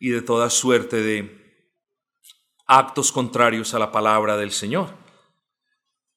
[0.00, 1.46] y de toda suerte de
[2.66, 4.94] actos contrarios a la palabra del Señor.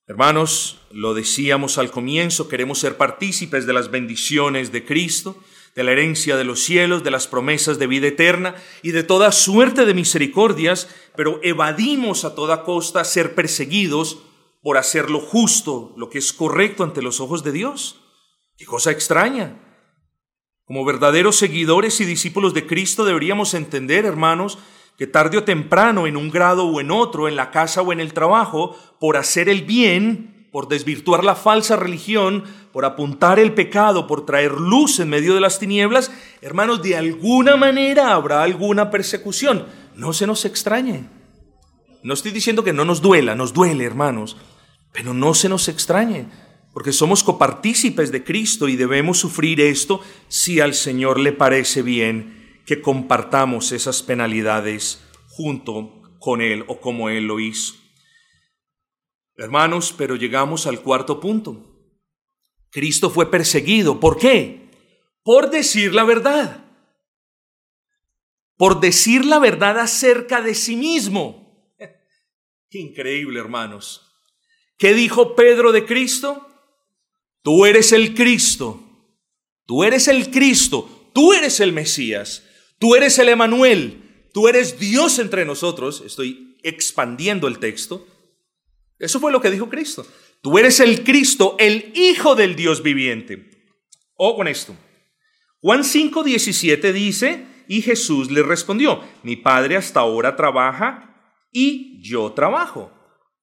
[0.08, 5.38] Hermanos, lo decíamos al comienzo, queremos ser partícipes de las bendiciones de Cristo,
[5.76, 9.32] de la herencia de los cielos, de las promesas de vida eterna y de toda
[9.32, 14.20] suerte de misericordias, pero evadimos a toda costa ser perseguidos
[14.62, 18.02] por hacer lo justo, lo que es correcto ante los ojos de Dios.
[18.58, 19.58] Qué cosa extraña.
[20.66, 24.60] Como verdaderos seguidores y discípulos de Cristo deberíamos entender, hermanos,
[24.98, 28.02] que tarde o temprano, en un grado o en otro, en la casa o en
[28.02, 34.08] el trabajo, por hacer el bien, por desvirtuar la falsa religión, por apuntar el pecado,
[34.08, 36.12] por traer luz en medio de las tinieblas,
[36.42, 39.66] hermanos, de alguna manera habrá alguna persecución.
[39.96, 41.10] No se nos extrañe.
[42.04, 44.38] No estoy diciendo que no nos duela, nos duele, hermanos,
[44.94, 46.28] pero no se nos extrañe,
[46.74, 52.62] porque somos copartícipes de Cristo y debemos sufrir esto si al Señor le parece bien
[52.66, 57.74] que compartamos esas penalidades junto con Él o como Él lo hizo.
[59.36, 61.69] Hermanos, pero llegamos al cuarto punto.
[62.72, 64.00] Cristo fue perseguido.
[64.00, 64.70] ¿Por qué?
[65.24, 66.66] Por decir la verdad.
[68.58, 71.76] Por decir la verdad acerca de sí mismo.
[72.72, 74.02] Increíble, hermanos.
[74.78, 76.48] ¿Qué dijo Pedro de Cristo?
[77.42, 78.82] Tú eres el Cristo.
[79.66, 81.10] Tú eres el Cristo.
[81.14, 82.44] Tú eres el Mesías.
[82.78, 84.28] Tú eres el Emanuel.
[84.34, 86.02] Tú eres Dios entre nosotros.
[86.06, 88.08] Estoy expandiendo el texto.
[89.00, 90.06] Eso fue lo que dijo Cristo.
[90.42, 93.50] Tú eres el Cristo, el Hijo del Dios viviente.
[94.16, 94.76] O con esto.
[95.62, 102.32] Juan 5, 17 dice, y Jesús le respondió, mi Padre hasta ahora trabaja y yo
[102.32, 102.92] trabajo.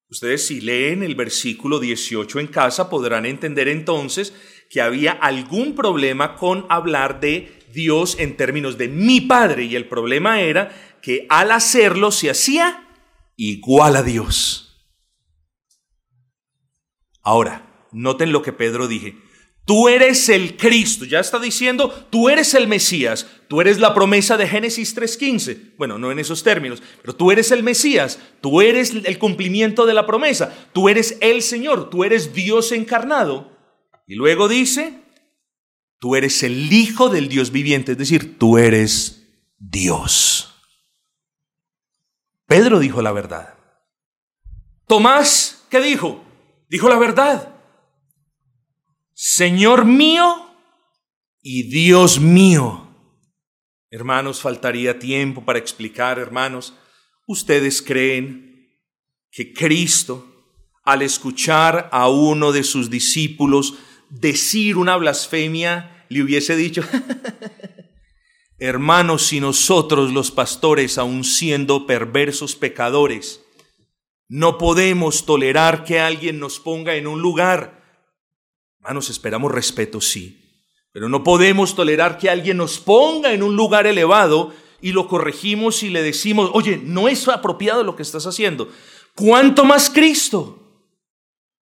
[0.09, 4.35] Ustedes si leen el versículo 18 en casa podrán entender entonces
[4.71, 9.89] que había algún problema con hablar de Dios en términos de mi Padre y el
[9.89, 12.89] problema era que al hacerlo se hacía
[13.37, 14.66] igual a Dios.
[17.27, 19.17] Ahora, noten lo que Pedro dije.
[19.65, 24.37] Tú eres el Cristo, ya está diciendo, tú eres el Mesías, tú eres la promesa
[24.37, 25.75] de Génesis 3.15.
[25.77, 29.95] Bueno, no en esos términos, pero tú eres el Mesías, tú eres el cumplimiento de
[29.95, 33.59] la promesa, tú eres el Señor, tú eres Dios encarnado.
[34.07, 35.03] Y luego dice,
[35.99, 39.27] tú eres el Hijo del Dios viviente, es decir, tú eres
[39.59, 40.55] Dios.
[42.47, 43.55] Pedro dijo la verdad.
[44.87, 46.26] Tomás, ¿qué dijo?
[46.69, 47.55] Dijo la verdad.
[49.15, 50.51] Señor mío
[51.43, 52.83] y Dios mío.
[53.91, 56.75] Hermanos, faltaría tiempo para explicar, hermanos.
[57.27, 58.69] ¿Ustedes creen
[59.31, 60.27] que Cristo,
[60.83, 63.75] al escuchar a uno de sus discípulos
[64.11, 66.83] decir una blasfemia, le hubiese dicho,
[68.59, 73.46] hermanos, si nosotros los pastores, aun siendo perversos pecadores,
[74.29, 77.83] no podemos tolerar que alguien nos ponga en un lugar.
[78.81, 83.87] Hermanos, esperamos respeto, sí, pero no podemos tolerar que alguien nos ponga en un lugar
[83.87, 88.69] elevado y lo corregimos y le decimos, oye, no es apropiado lo que estás haciendo.
[89.15, 90.63] ¿Cuánto más Cristo?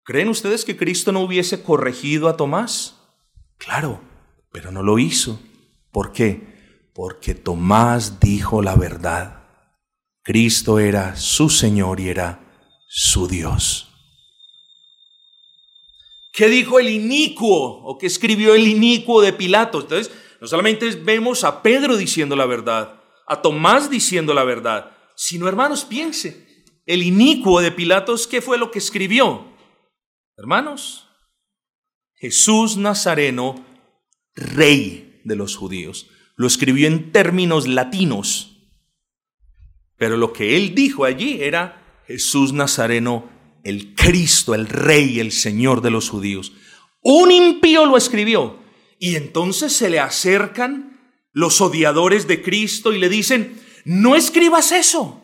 [0.04, 2.98] ¿Creen ustedes que Cristo no hubiese corregido a Tomás?
[3.58, 4.00] Claro,
[4.50, 5.40] pero no lo hizo.
[5.92, 6.90] ¿Por qué?
[6.94, 9.44] Porque Tomás dijo la verdad.
[10.24, 12.41] Cristo era su Señor y era
[12.94, 13.88] su Dios.
[16.30, 19.80] ¿Qué dijo el inicuo o qué escribió el inicuo de Pilato?
[19.80, 25.48] Entonces, no solamente vemos a Pedro diciendo la verdad, a Tomás diciendo la verdad, sino
[25.48, 29.46] hermanos, piense, el inicuo de Pilatos, ¿qué fue lo que escribió?
[30.36, 31.08] Hermanos,
[32.16, 33.64] Jesús Nazareno,
[34.34, 36.08] rey de los judíos.
[36.36, 38.58] Lo escribió en términos latinos,
[39.96, 41.81] pero lo que él dijo allí era
[42.12, 43.30] Jesús Nazareno,
[43.64, 46.52] el Cristo, el Rey, el Señor de los judíos.
[47.00, 48.58] Un impío lo escribió.
[48.98, 51.00] Y entonces se le acercan
[51.32, 55.22] los odiadores de Cristo y le dicen, no escribas eso.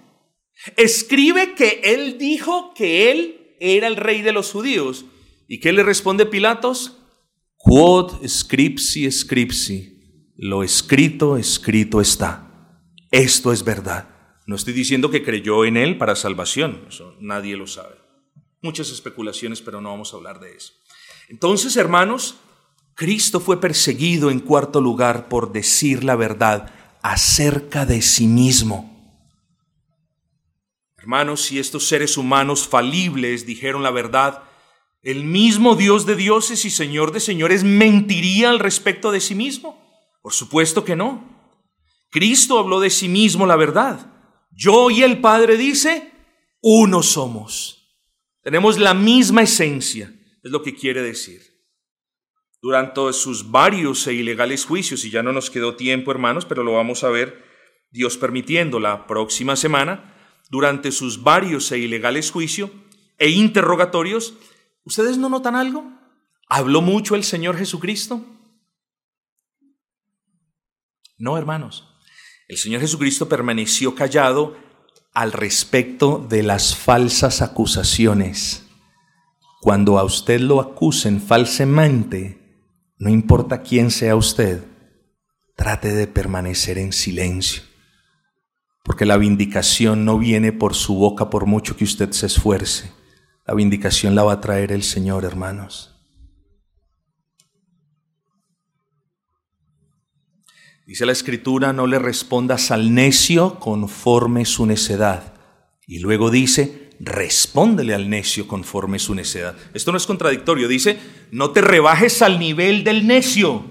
[0.78, 5.04] Escribe que él dijo que él era el rey de los judíos.
[5.46, 6.96] ¿Y qué le responde Pilatos?
[7.58, 10.32] Quod scripsi scripsi.
[10.36, 12.80] Lo escrito, escrito está.
[13.10, 14.17] Esto es verdad.
[14.48, 17.96] No estoy diciendo que creyó en Él para salvación, eso nadie lo sabe.
[18.62, 20.72] Muchas especulaciones, pero no vamos a hablar de eso.
[21.28, 22.36] Entonces, hermanos,
[22.94, 26.72] Cristo fue perseguido en cuarto lugar por decir la verdad
[27.02, 29.20] acerca de sí mismo.
[30.96, 34.44] Hermanos, si estos seres humanos falibles dijeron la verdad,
[35.02, 39.78] ¿el mismo Dios de dioses y Señor de señores mentiría al respecto de sí mismo?
[40.22, 41.36] Por supuesto que no.
[42.08, 44.14] Cristo habló de sí mismo la verdad.
[44.58, 46.10] Yo y el Padre dice,
[46.60, 47.96] uno somos.
[48.42, 51.42] Tenemos la misma esencia, es lo que quiere decir.
[52.60, 56.72] Durante sus varios e ilegales juicios, y ya no nos quedó tiempo, hermanos, pero lo
[56.72, 57.40] vamos a ver,
[57.92, 60.12] Dios permitiendo, la próxima semana,
[60.50, 62.72] durante sus varios e ilegales juicios
[63.16, 64.34] e interrogatorios,
[64.82, 65.88] ¿ustedes no notan algo?
[66.48, 68.24] ¿Habló mucho el Señor Jesucristo?
[71.16, 71.87] No, hermanos.
[72.48, 74.56] El Señor Jesucristo permaneció callado
[75.12, 78.66] al respecto de las falsas acusaciones.
[79.60, 82.38] Cuando a usted lo acusen falsamente,
[82.96, 84.64] no importa quién sea usted,
[85.56, 87.64] trate de permanecer en silencio,
[88.82, 92.90] porque la vindicación no viene por su boca por mucho que usted se esfuerce.
[93.46, 95.97] La vindicación la va a traer el Señor, hermanos.
[100.88, 105.34] Dice la escritura, no le respondas al necio conforme su necedad.
[105.86, 109.54] Y luego dice, respóndele al necio conforme su necedad.
[109.74, 110.98] Esto no es contradictorio, dice,
[111.30, 113.66] no te rebajes al nivel del necio,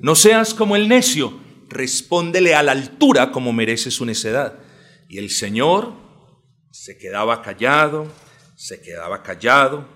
[0.00, 1.38] no seas como el necio,
[1.68, 4.58] respóndele a la altura como merece su necedad.
[5.08, 5.92] Y el Señor
[6.72, 8.12] se quedaba callado,
[8.56, 9.88] se quedaba callado.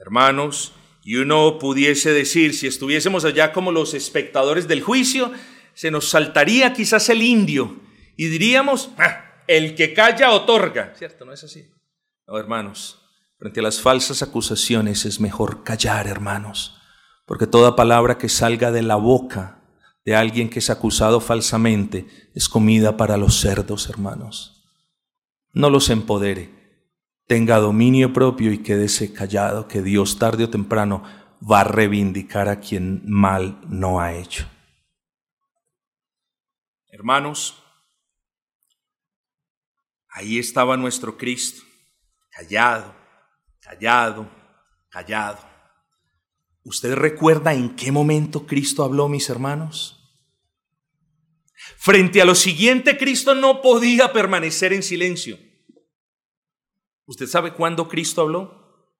[0.00, 0.72] Hermanos,
[1.04, 5.30] y uno pudiese decir, si estuviésemos allá como los espectadores del juicio,
[5.78, 7.76] se nos saltaría quizás el indio
[8.16, 10.92] y diríamos, ah, el que calla otorga.
[10.98, 11.24] ¿Cierto?
[11.24, 11.70] ¿No es así?
[12.26, 12.98] No, hermanos,
[13.38, 16.80] frente a las falsas acusaciones es mejor callar, hermanos,
[17.26, 19.62] porque toda palabra que salga de la boca
[20.04, 24.64] de alguien que es acusado falsamente es comida para los cerdos, hermanos.
[25.52, 26.50] No los empodere,
[27.28, 31.04] tenga dominio propio y quédese callado, que Dios tarde o temprano
[31.40, 34.48] va a reivindicar a quien mal no ha hecho.
[36.98, 37.62] Hermanos,
[40.08, 41.62] ahí estaba nuestro Cristo,
[42.28, 42.92] callado,
[43.60, 44.28] callado,
[44.88, 45.38] callado.
[46.64, 49.96] ¿Usted recuerda en qué momento Cristo habló, mis hermanos?
[51.76, 55.38] Frente a lo siguiente, Cristo no podía permanecer en silencio.
[57.04, 58.98] ¿Usted sabe cuándo Cristo habló?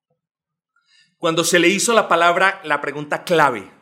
[1.16, 3.77] Cuando se le hizo la palabra, la pregunta clave.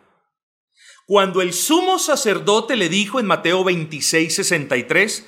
[1.07, 5.25] Cuando el sumo sacerdote le dijo en Mateo 26, 63,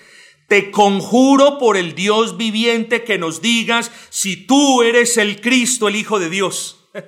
[0.48, 5.94] te conjuro por el Dios viviente que nos digas si tú eres el Cristo, el
[5.94, 6.88] Hijo de Dios.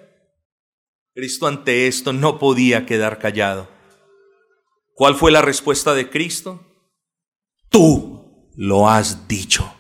[1.15, 3.69] Cristo ante esto no podía quedar callado.
[4.95, 6.65] ¿Cuál fue la respuesta de Cristo?
[7.71, 9.75] Tú lo has dicho.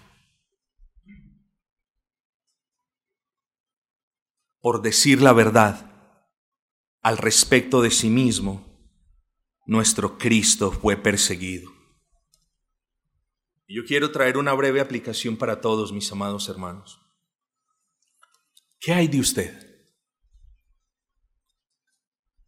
[4.59, 5.87] Por decir la verdad
[7.03, 8.70] al respecto de sí mismo,
[9.71, 11.71] nuestro Cristo fue perseguido.
[13.69, 17.01] Yo quiero traer una breve aplicación para todos, mis amados hermanos.
[18.81, 19.87] ¿Qué hay de usted?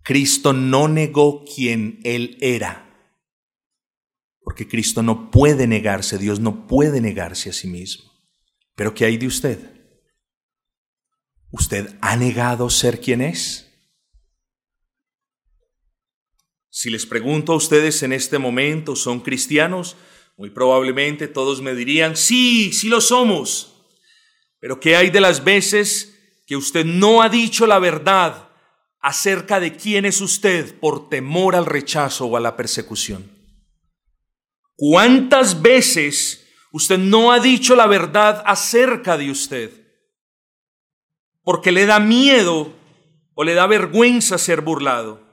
[0.03, 2.93] Cristo no negó quien Él era,
[4.41, 8.11] porque Cristo no puede negarse, Dios no puede negarse a sí mismo.
[8.75, 9.81] Pero ¿qué hay de usted?
[11.53, 13.72] ¿Usted ha negado ser quien es?
[16.83, 19.95] Si les pregunto a ustedes en este momento, ¿son cristianos?
[20.37, 23.87] Muy probablemente todos me dirían, sí, sí lo somos.
[24.59, 28.49] Pero ¿qué hay de las veces que usted no ha dicho la verdad
[28.99, 33.31] acerca de quién es usted por temor al rechazo o a la persecución?
[34.75, 39.71] ¿Cuántas veces usted no ha dicho la verdad acerca de usted?
[41.45, 42.75] Porque le da miedo
[43.35, 45.32] o le da vergüenza ser burlado.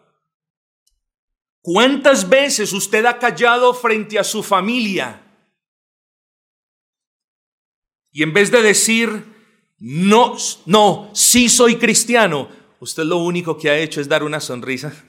[1.62, 5.26] ¿Cuántas veces usted ha callado frente a su familia?
[8.12, 9.26] Y en vez de decir,
[9.78, 10.36] no,
[10.66, 12.50] no, sí soy cristiano,
[12.80, 15.06] usted lo único que ha hecho es dar una sonrisa.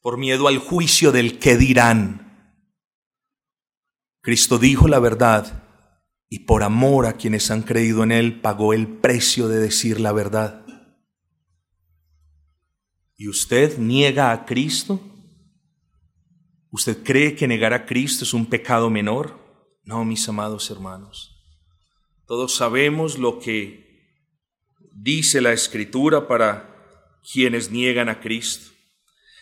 [0.00, 2.26] Por miedo al juicio del que dirán.
[4.22, 5.64] Cristo dijo la verdad
[6.28, 10.12] y por amor a quienes han creído en Él pagó el precio de decir la
[10.12, 10.64] verdad.
[13.20, 14.98] ¿Y usted niega a Cristo?
[16.70, 19.38] ¿Usted cree que negar a Cristo es un pecado menor?
[19.84, 21.36] No, mis amados hermanos.
[22.26, 24.24] Todos sabemos lo que
[24.94, 26.74] dice la Escritura para
[27.30, 28.70] quienes niegan a Cristo.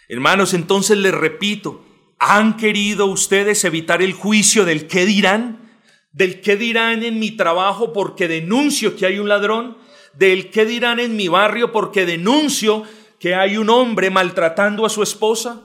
[0.08, 1.86] Hermanos, entonces les repito,
[2.18, 5.80] ¿han querido ustedes evitar el juicio del qué dirán?
[6.10, 9.78] ¿Del qué dirán en mi trabajo porque denuncio que hay un ladrón?
[10.14, 12.82] ¿Del qué dirán en mi barrio porque denuncio
[13.18, 15.62] que hay un hombre maltratando a su esposa?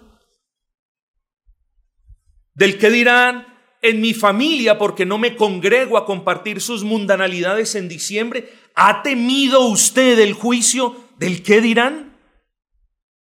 [2.54, 3.47] ¿Del que dirán
[3.82, 8.54] en mi familia porque no me congrego a compartir sus mundanalidades en diciembre?
[8.76, 12.14] ¿Ha temido usted el juicio del que dirán?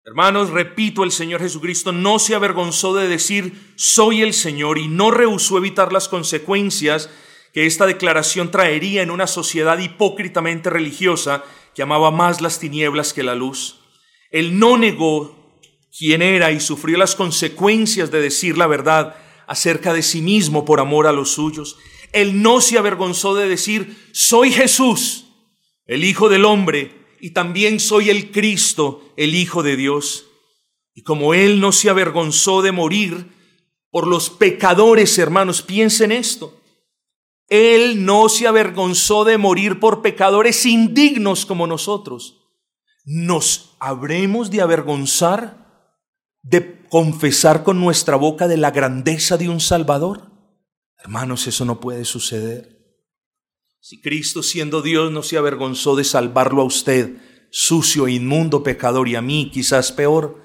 [0.04, 5.10] Hermanos, repito, el Señor Jesucristo no se avergonzó de decir soy el Señor y no
[5.10, 7.10] rehusó evitar las consecuencias
[7.54, 13.24] que esta declaración traería en una sociedad hipócritamente religiosa que amaba más las tinieblas que
[13.24, 13.85] la luz.
[14.36, 15.34] Él no negó
[15.98, 19.16] quién era y sufrió las consecuencias de decir la verdad
[19.48, 21.78] acerca de sí mismo por amor a los suyos.
[22.12, 25.28] Él no se avergonzó de decir, soy Jesús,
[25.86, 30.26] el Hijo del Hombre, y también soy el Cristo, el Hijo de Dios.
[30.94, 33.28] Y como Él no se avergonzó de morir
[33.90, 36.60] por los pecadores, hermanos, piensen esto.
[37.48, 42.42] Él no se avergonzó de morir por pecadores indignos como nosotros.
[43.06, 45.64] ¿Nos habremos de avergonzar
[46.42, 50.32] de confesar con nuestra boca de la grandeza de un Salvador?
[50.98, 52.76] Hermanos, eso no puede suceder.
[53.80, 57.18] Si Cristo siendo Dios no se avergonzó de salvarlo a usted,
[57.52, 60.42] sucio, inmundo, pecador, y a mí quizás peor,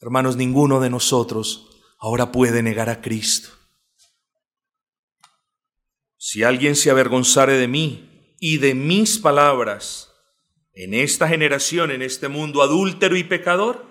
[0.00, 1.68] hermanos, ninguno de nosotros
[2.00, 3.50] ahora puede negar a Cristo.
[6.16, 10.09] Si alguien se avergonzare de mí y de mis palabras
[10.74, 13.86] en esta generación, en este mundo adúltero y pecador,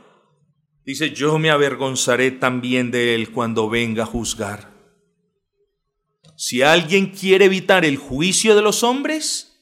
[0.85, 4.69] dice, yo me avergonzaré también de él cuando venga a juzgar.
[6.35, 9.57] Si alguien quiere evitar el juicio de los hombres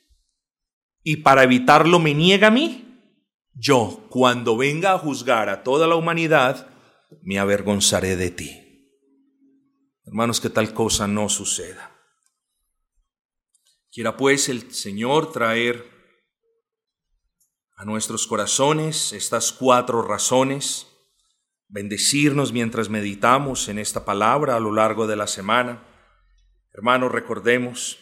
[1.03, 2.83] y para evitarlo me niega a mí,
[3.55, 6.69] yo cuando venga a juzgar a toda la humanidad,
[7.23, 8.67] me avergonzaré de ti.
[10.05, 11.91] Hermanos, que tal cosa no suceda.
[13.91, 15.96] Quiera pues el Señor traer
[17.77, 20.87] a nuestros corazones estas cuatro razones,
[21.69, 25.83] bendecirnos mientras meditamos en esta palabra a lo largo de la semana.
[26.73, 27.99] Hermanos, recordemos,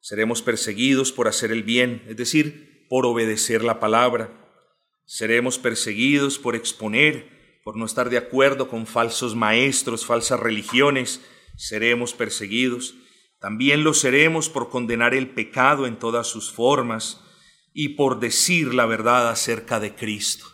[0.00, 4.30] seremos perseguidos por hacer el bien, es decir, por obedecer la palabra.
[5.06, 11.22] Seremos perseguidos por exponer, por no estar de acuerdo con falsos maestros, falsas religiones.
[11.56, 12.96] Seremos perseguidos
[13.44, 17.20] también lo seremos por condenar el pecado en todas sus formas
[17.74, 20.46] y por decir la verdad acerca de Cristo.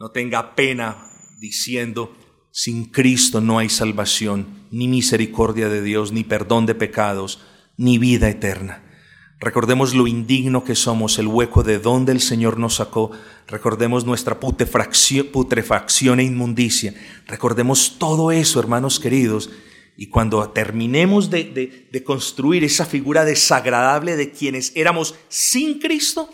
[0.00, 2.16] No tenga pena diciendo,
[2.50, 7.40] sin Cristo no hay salvación, ni misericordia de Dios, ni perdón de pecados,
[7.76, 8.82] ni vida eterna.
[9.38, 13.10] Recordemos lo indigno que somos, el hueco de donde el Señor nos sacó.
[13.48, 16.94] Recordemos nuestra putrefacción e inmundicia.
[17.26, 19.50] Recordemos todo eso, hermanos queridos,
[19.96, 26.28] y cuando terminemos de, construir esa figura desagradable de quienes éramos sin Cristo,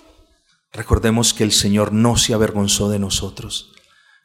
[0.72, 3.72] recordemos que el Señor no se avergonzó de nosotros.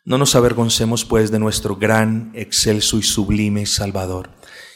[0.06, 4.32] No nos avergoncemos pues de nuestro gran, excelso y sublime Salvador.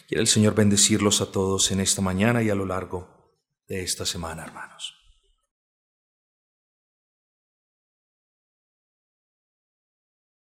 [0.07, 3.35] Quiere el Señor bendecirlos a todos en esta mañana y a lo largo
[3.67, 4.96] de esta semana, hermanos.